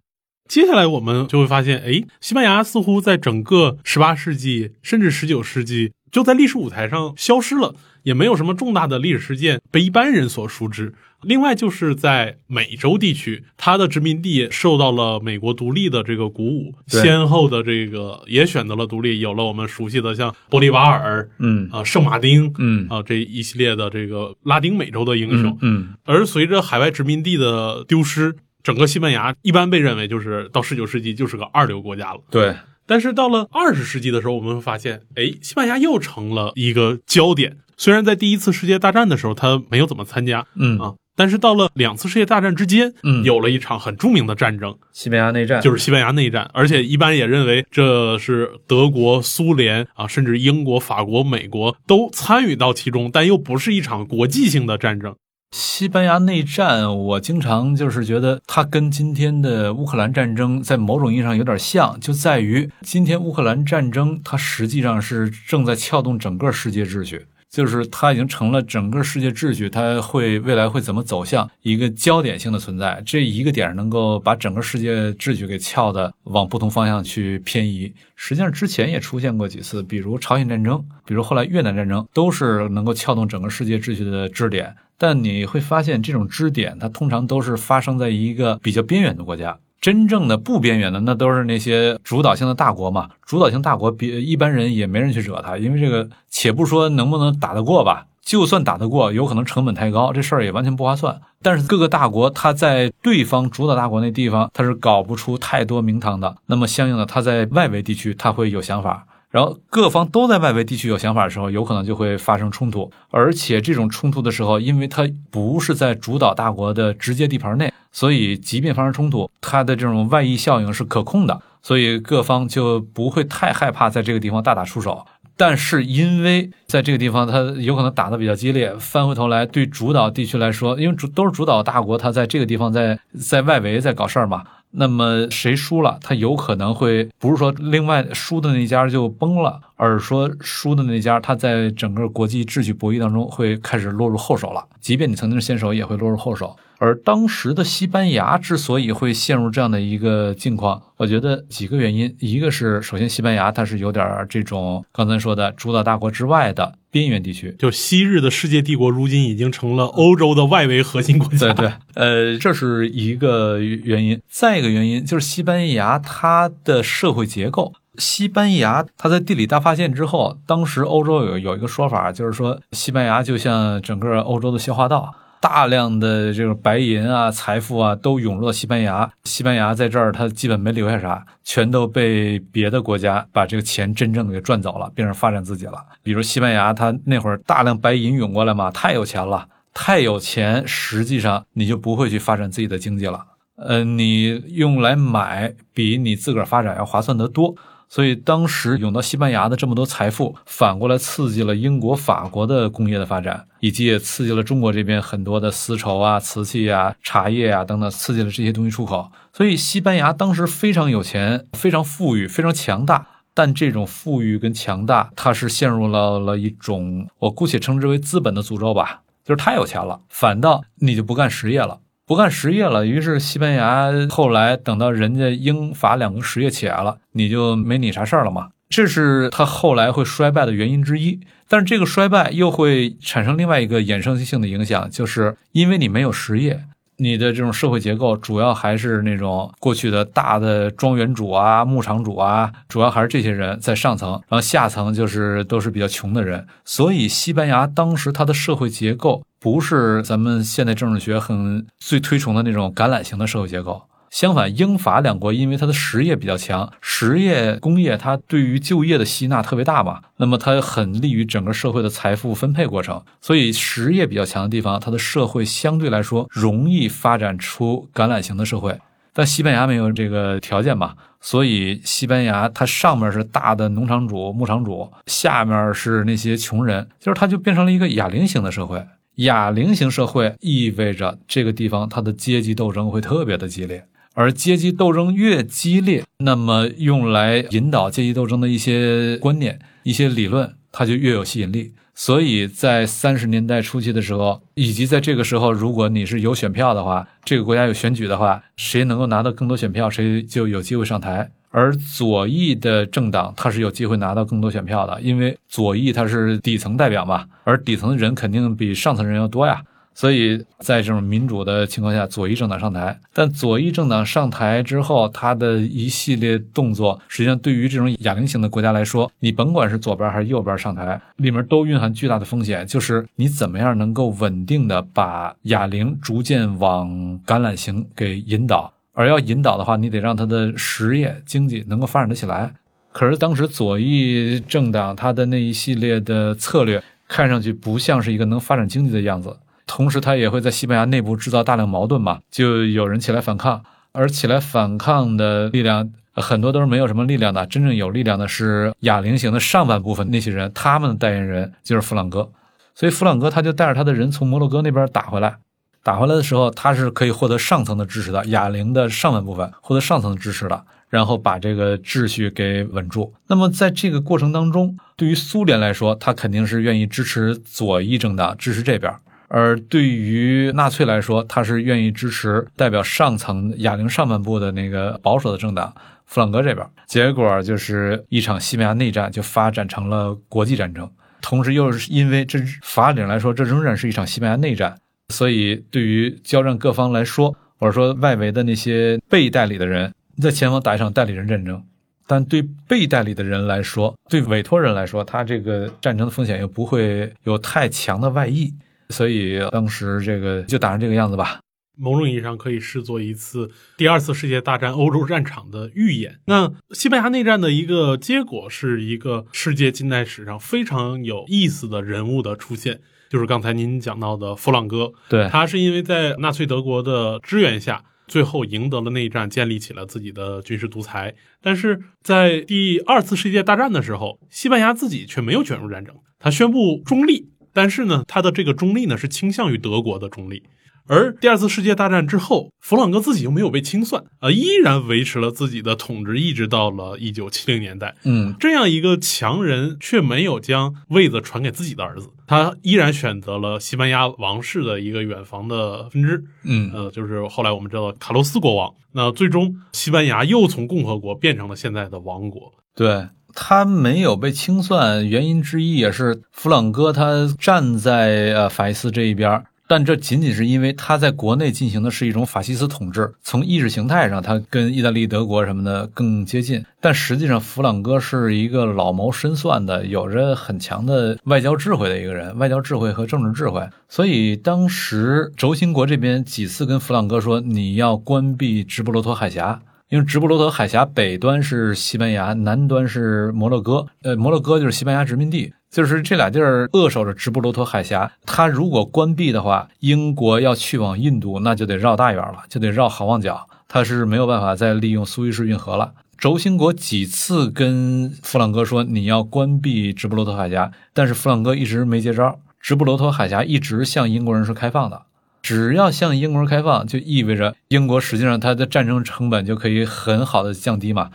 [0.47, 7.73] 接下来我们就会发现，哎，西班牙似乎在整个十八世纪甚至十九世纪就在历史舞台上消失了。
[8.03, 10.93] 也没有什么重大的历史事件被一般人所熟知。
[11.24, 25.57] 另外，就是在美洲地区，它的殖民地受到了美国独立的这个鼓舞，先后的这个也选择了独立，有了我们熟悉的像玻利瓦尔，嗯啊，圣马丁，嗯啊，这一系列的这个拉丁美洲的英雄。
[25.61, 32.22] 嗯，而随着海外殖民地的丢失，整个西班牙一般被认为就是到十九世纪就是个二流国家了。
[32.30, 32.55] 对。
[32.86, 37.57] 但是到了二十世纪的时候，我们会发现，哎，西班牙又成了一个焦点。
[37.78, 46.49] 虽然在第一次世界大战的时候他没有怎么参加，嗯啊，但是到了两次世界大战之间，嗯，有了一场很著名的战争——西班牙内战，就是西班牙内战。
[46.53, 55.13] 而且一般也认为这是德国、苏联啊，甚至英国、法国、美国都参与到其中，但又不是一场国际性的战争。
[55.51, 67.26] 西班牙内战，我经常就是觉得它跟今天的乌克兰战争在某种意义上有点像，就在于今天乌克兰战争它实际上是正在撬动整个世界秩序。
[67.49, 77.91] 就是它已经成了整个世界秩序，它会未来会怎么走向一个焦点性的存在，这一个点能够把整个世界秩序给撬的往不同方向去偏移。
[78.15, 84.75] 实际上之前也出现过几次，比如朝鲜战争，比如后来越南战争，都是能够撬动整个世界秩序的支点。
[84.97, 89.57] 但你会发现，这种支点它通常都是发生在一个比较边缘的国家。
[89.82, 93.09] 真正的不边缘的，那都是那些主导性的大国嘛。
[93.25, 101.21] 主导性大国，别一般人也没人去惹他，因为这个，且不说能不能打得过吧，就算打得过，有可能成本太高，这事儿也完全不划算。
[101.41, 106.36] 但是各个大国，他在对方主导大国那地方，他是搞不出太多名堂的。
[106.47, 109.05] 那么相应的，他在外围地区，他会有想法。
[109.32, 112.91] 然后各方都在外围地区有想法的时候，有可能就会发生冲突。
[113.09, 117.71] 而且这种冲突的时候，因为它不是在主导大国的直接地盘内。
[117.91, 125.05] 所以，即便发生冲突，它的这种外溢效应是可控的，所以各方就不会太害怕在这个地方大打出手。
[125.36, 134.43] 但是，因为在这个地方，它有可能打得比较激烈，翻回头来对主导地区来说，因为主都是主导大国，它在这个地方在在外围在搞事儿嘛。
[134.72, 144.63] 那么谁输了，他有可能会不是说另外输的那家就崩了，而是说输的那家他在整个国际秩序博弈当中会开始落入后手了。
[144.80, 146.55] 即便你曾经是先手，也会落入后手。
[146.80, 161.53] 而当时的西班牙之所以会陷入这样的一个境况，我觉得几个原因，一个是首先西班牙它是有点这种刚才说的主导大国之外的边缘地区，就昔日的世界帝国，如今已经成了欧洲的外围核心国家。
[161.53, 164.21] 对对，呃，这是一个原因。
[164.30, 175.13] 再一个原因就是西班牙它的社会结构，西班牙它在地理大发现之后，当时欧洲有有一个说法，就是说西班牙就像整个欧洲的消化道。
[175.41, 179.09] 大量的这个白银啊、财富啊，都涌入到西班牙。
[179.23, 185.83] 西班牙在这儿，它基本没留下啥，全都被别的国家把这个钱真正的给赚走了，变成发展自己了。
[186.03, 193.25] 比如西班牙，它那会儿大量白银涌过来嘛，太有钱了，太有钱，实际上你就不会去发展自己的经济了。
[193.55, 197.55] 呃，你用来买，比你自个儿发展要划算得多。
[197.89, 209.11] 所以当时涌到西班牙的这么多财富，反过来刺激了英国、法国的工业的发展，以及也刺激了中国这边很多的丝绸啊、瓷器啊、茶叶啊等等，刺激了这些东西出口。
[209.33, 213.07] 所以西班牙当时非常有钱、非常富裕、非常强大。
[213.31, 221.79] 但这种富裕跟强大，它是陷入了了一种我姑且称之为资本的诅咒吧，就是太有钱了，反倒你就不干实业了。
[222.10, 228.49] 不干实业了，于是西班牙后来等到人家英法两个实业起来了，你就没你啥事儿了嘛。
[228.68, 231.20] 这是他后来会衰败的原因之一。
[231.47, 236.64] 但是这个衰败又会产生另外一个衍生性的影响，就是因为你没有实业，
[236.99, 246.45] 你的这种社会结构主要还是那种过去的大的庄园主啊、牧场主啊，主要还是这些人在上层，然后下层就是都是比较穷的人。
[246.65, 253.81] 所以，西班牙当时它的社会结构不是咱们现代政治学很最推崇的那种橄榄型的社会结构。
[254.10, 263.01] 相反，英法两国因为它的实业比较强，实业工业它对于就业的吸纳特别大嘛，那么它很利于整个社会的财富分配过程。
[263.22, 268.80] 所以实业比较强的地方，它的社会相对来说容易发展出橄榄型的社会。
[269.14, 278.86] 但西班牙没有这个条件嘛，所以西班牙它上面是大的农场主、牧场主，下面是那些穷人，就是它就变成了一个哑铃型的社会。
[279.16, 283.86] 哑铃型社会意味着这个地方它的阶级斗争会特别的激烈。
[284.14, 291.74] 而阶级斗争越激烈，那么用来引导阶级斗争的一些观念、一些理论，它就越有吸引力。
[291.95, 301.30] 所以在三十年代初期的时候，以及在这个时候，如果你是有选票的话，这个国家有选举的话，谁能够拿到更多选票，谁就有机会上台。
[301.51, 309.62] 而左翼的政党，它是有机会拿到更多选票的，因为左翼它是底层代表嘛，而底层的人肯定比上层人要多呀。
[309.99, 326.89] 所以在这种民主的情况下，左翼政党上台，但左翼政党上台之后，他的一系列动作，实际上对于这种哑铃型的国家来说，你甭管是左边还是右边上台，里面都蕴含巨大的风险，就是你怎么样能够稳定的把哑铃逐渐往
[327.25, 332.53] 橄榄型给引导，而要引导的话，你得让它的实业经济能够发展得起来。
[332.93, 339.35] 可是当时左翼政党他的那一系列的策略，看上去不像是一个能发展经济的样子。
[339.70, 352.32] 同时，他也会在西班牙内部制造大量矛盾嘛，就有人起来反抗，而起来反抗的力量很多都是没有什么力量的，真正有力量的是哑铃型的上半部分那些人，他们的代言人就是弗朗哥，
[352.74, 355.38] 所以弗朗哥他就带着他的人从摩洛哥那边打回来，
[355.84, 363.13] 打回来的时候，他是可以获得上层的支持的，哑铃的上半部分获得上层的支持的，然后把这个秩序给稳住。
[363.28, 368.91] 那么在这个过程当中，对于苏联来说，他肯定是愿意支持左翼政党，支持这边。
[369.30, 375.73] 而对于纳粹来说，他是愿意支持代表上层哑铃上半部的那个保守的政党
[376.05, 376.67] 弗朗哥这边。
[376.88, 380.89] 结果就是一场西班牙内战就发展成了国际战争，
[381.21, 384.75] 同时又是因为这法理来说，这仍然是一场西班牙内战，
[385.13, 391.63] 所以对于交战各方来说，或者说外围的那些被代理的人，在前方打一场代理人战争，
[392.07, 398.51] 但对被代理的人来说，对委托人来说，他这个战争的风险又不会有太强的外溢。
[398.89, 401.39] 所以当时这个就打成这个样子吧，
[401.77, 406.19] 某种意义上可以视作一次第二次世界大战欧洲战场的预演。
[406.25, 414.91] 那西班牙内战的一个结果是一个世界近代史上非常有意思的人物的出现，就是刚才您讲到的弗朗哥。
[415.07, 421.15] 对他是因为在纳粹德国的支援下，最后赢得了内战，建立起了自己的军事独裁。
[421.41, 427.29] 但是在第二次世界大战的时候，西班牙自己却没有卷入战争，他宣布中立。
[427.53, 430.43] 但是呢，他的这个中立呢是倾向于德国的中立，
[430.87, 437.95] 而第二次世界大战之后，弗朗哥自己又没有被清算啊，依然维持了自己的统治，一直到了一九七零年代。
[438.03, 446.23] 嗯，这样一个强人却没有将位子传给自己的儿子，他依然选择了西班牙王室的一个远房的分支。
[446.43, 448.73] 嗯，呃，就是后来我们知道卡洛斯国王。
[448.91, 452.51] 那最终，西班牙又从共和国变成了现在的王国。
[452.75, 453.07] 对。
[453.34, 466.65] 他没有被清算，原因之一也是弗朗哥他站在呃法西斯这一边，但这仅仅是因为他在国内进行的是一种法西斯统治，从意识形态上他跟意大利、德国什么的更接近。
[466.82, 473.61] 但实际上，弗朗哥是一个老谋深算的、有着很强的外交智慧的一个人，外交智慧和政治智慧。
[473.88, 483.87] 所以当时轴心国这边几次跟弗朗哥说：“你要关闭直布罗陀海峡。”因为直布罗陀海峡北端是西班牙，南端是摩洛哥。
[484.03, 488.11] 呃，摩洛哥就是西班牙殖民地，就是这俩地儿扼守着直布罗陀海峡。
[488.23, 493.47] 它如果关闭的话，英国要去往印度，那就得绕大远了，就得绕好望角。
[493.67, 495.93] 它是没有办法再利用苏伊士运河了。
[496.19, 502.39] 轴心国几次跟弗朗哥说你要关闭直布罗陀海峡，但是弗朗哥一直没接招。
[502.59, 505.01] 直布罗陀海峡一直向英国人是开放的。
[505.41, 511.09] 只要向英国开放，就意味着英国实际上它的战争成本就可以很好的降低嘛，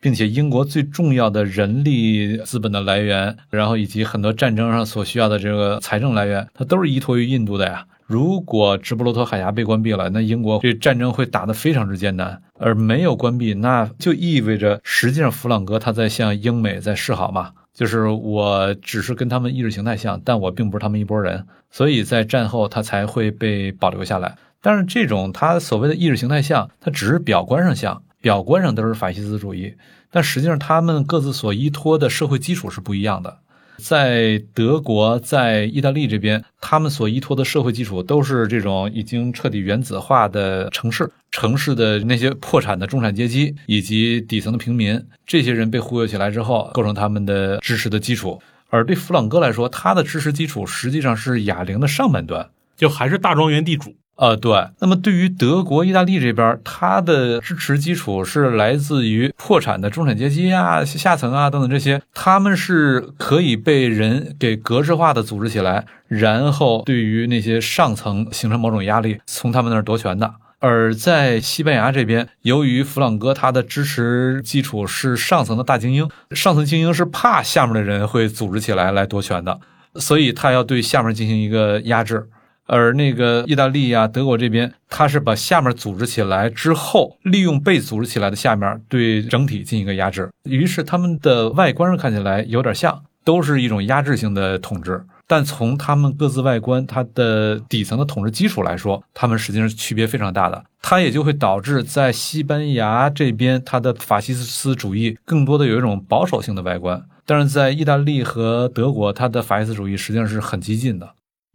[0.00, 7.86] 并且英国最重要的人力资本的来源，然后以及很多战争上所需要的这个财政来源，它都是依托于印度的呀。
[8.06, 17.52] 如果直布罗陀海峡被关闭了，那英国这战争会打得非常之艰难；而没有关闭，那就意味着实际上弗朗哥他在向英美在示好嘛。
[17.80, 24.36] 就是我只是跟他们意识形态像，但我并不是他们一拨人，所以在战后他才会被保留下来。
[24.60, 29.76] 但是这种他所谓的意识形态像，它只是表观上像，表观上都是法西斯主义，
[30.10, 33.38] 但实际上他们各自所依托的社会基础是不一样的。
[33.82, 48.40] 在德国，在意大利这边，他们所依托的社会基础都是这种已经彻底原子化的城市，城市的那些破产的中产阶级以及底层的平民，这些人被忽悠起来之后，构成他们的支持的基础。
[48.68, 53.94] 而对弗朗哥来说，他的支持基础实际上是哑铃的上半段，就还是大庄园地主。
[54.20, 54.52] 呃，对。
[54.80, 70.30] 那么对于德国、意大利这边，它的支持基础是来自于破产的中产阶级啊、下层啊等等这些，他们是可以被人给格式化的组织起来，然后对于那些上层形成某种压力，从他们那儿夺权的。
[70.58, 79.58] 而在西班牙这边，由于弗朗哥他的支持基础是上层的大精英，上层精英是怕下面的人会组织起来来夺权的，
[79.94, 82.28] 所以他要对下面进行一个压制。
[82.72, 90.30] 而那个意大利啊、德国这边，它是把下面组织起来之后，利用被组织起来的下面对整体进行一个压制。
[90.44, 95.04] 于是他们的外观上看起来有点像，都是一种压制性的统治。
[95.26, 100.64] 但从他们各自外观、它的底层的统治基础来说，他们实际上是区别非常大的。
[100.80, 111.08] 它也就会导致在西班牙这边，它的法西斯主义更多的有一种保守性的外观；但是在意大利和德国，它的法西斯主义实际上是很激进的。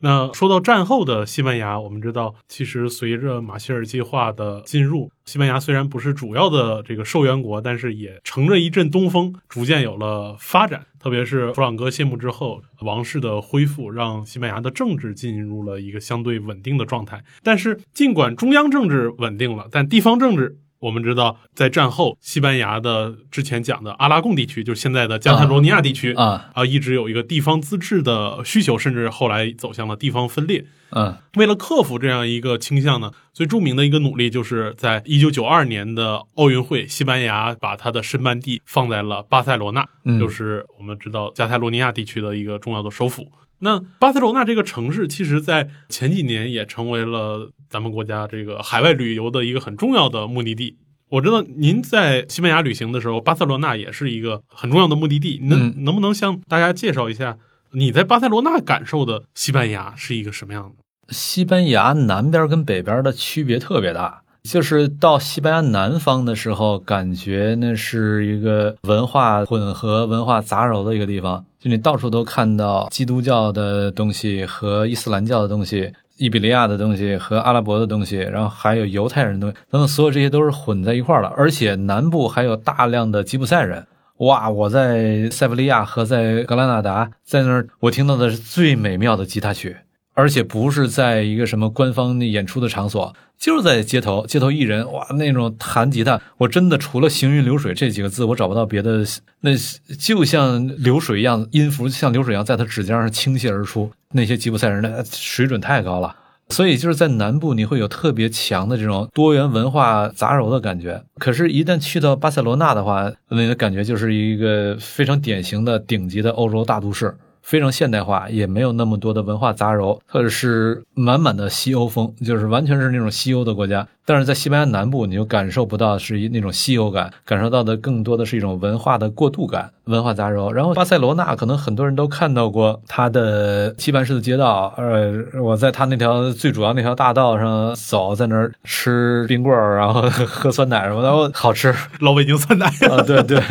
[0.05, 10.85] 那说到战后的西班牙，我们知道，其实随着马歇尔计划的进入，西班牙虽然不是主要的这个受援国，但是也乘着一阵东风，逐渐有了发展。
[10.99, 17.23] 特别是弗朗哥谢幕之后，王室的恢复，让西班牙的政治进入了一个相对稳定的状态。
[17.41, 20.59] 但是，尽管中央政治稳定了，但地方政治。
[20.85, 30.63] 我们知道，在战后，西班牙的之前讲的阿拉贡地区，就是现在的加泰罗尼亚地区啊啊，一直有一个地方自治的需求，甚至后来走向了地方分裂。
[30.91, 39.83] 嗯，为了克服这样一个倾向呢，最著名的一个努力就是在一九九二年的奥运会，西班牙把它的申办地放在了巴塞罗那，
[40.19, 43.27] 就是我们知道加泰罗尼亚地区的一个重要的首府。
[43.59, 50.77] 那巴塞罗那这个城市，其实在前几年也成为了咱们国家这个海外旅游的一个很重要的目的地。
[51.09, 55.39] 我知道您在西班牙旅行的时候，巴塞罗那也是一个很重要的目的地。
[55.43, 57.37] 能能不能向大家介绍一下
[57.71, 61.13] 你在巴塞罗那感受的西班牙是一个什么样的？
[61.13, 64.23] 西班牙南边跟北边的区别特别大。
[64.43, 71.43] 就是到西班牙南方的时候，感觉那是一个文化混合、文化杂糅的一个地方。
[71.65, 81.33] 就你到处都看到基督教的东西和伊斯兰教的东西、伊比利亚的东西和阿拉伯的东西，然后还有犹太人的东西等等，所有这些都是混在一块儿了。
[81.35, 83.83] 而且南部还有大量的吉普赛人。
[84.17, 84.47] 哇！
[84.47, 89.75] 我在塞维利亚和在格拉纳达，在那儿我听到的是最美妙的吉他曲。
[90.15, 99.05] 而且不是在一个什么官方演出的场所，就是在街头，街头艺人哇，那种弹吉他，我真的除了“行云流水”这几个字，我找不到别的，
[99.41, 99.51] 那
[99.99, 103.91] 就像流水一样，音符像流水一样在他指尖上倾泻而出。
[104.13, 106.15] 那些吉普赛人的水准太高了，
[106.47, 111.03] 所以就是在南部你会有特别强的这种多元文化杂糅的感觉。
[111.19, 117.13] 可是，一旦去到巴塞罗那的话，那个感觉就是一个非常典型的顶级的欧洲大都市。
[117.45, 123.87] 非常现代化，也没有那么多的文化杂糅，或者是满满的西欧风，就是完全是那种西欧的国家。
[124.07, 130.51] 但是在西班牙南部，你就感受不到是一那种西欧感，感受到的更多的是一种文化的过渡感，文化杂糅。
[130.51, 143.41] 然后巴塞罗那可能很多人都看到过它的棋盘式的街道，呃，我在它那条最主要那条大道上走，在那儿吃冰棍儿，然后 喝酸奶什么的，好吃，老北京酸奶啊，对对，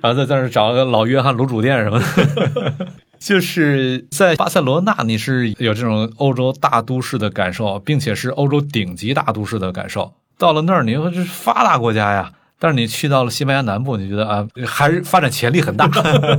[0.00, 2.74] 然后在在那儿找个老约翰卤煮店什么的。
[3.18, 10.12] 就是在巴塞罗那，你是有这种欧洲大都市的感受，并且是欧洲顶级大都市的感受。
[10.36, 12.32] 到了那儿，你说这是发达国家呀。
[12.58, 15.90] 但是你去到了西班牙南部，你觉得啊，还是发展潜力很大。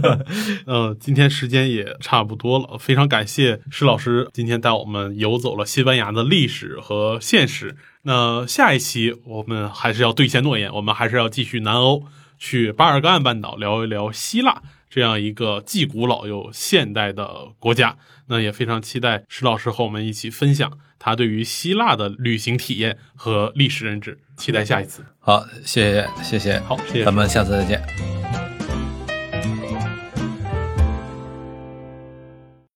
[0.68, 7.76] 嗯，今天时间也差不多了，非常感谢施老师今天带我们游走了西班牙的历史和现实。
[8.04, 12.04] 那下一期我们还是要兑现诺言，我们还是要继续南欧，
[12.38, 14.62] 去巴尔干半岛聊一聊希腊。
[14.90, 24.20] 这样一个既古老又现代的国家，那也非常期待石老师和我们一起分享他对于希腊的旅行体验和历史认知。
[24.38, 25.04] 期待下一次。
[25.20, 26.60] 好，谢谢，谢谢。
[26.60, 27.06] 好，谢谢。
[27.06, 28.33] 咱们下次再见。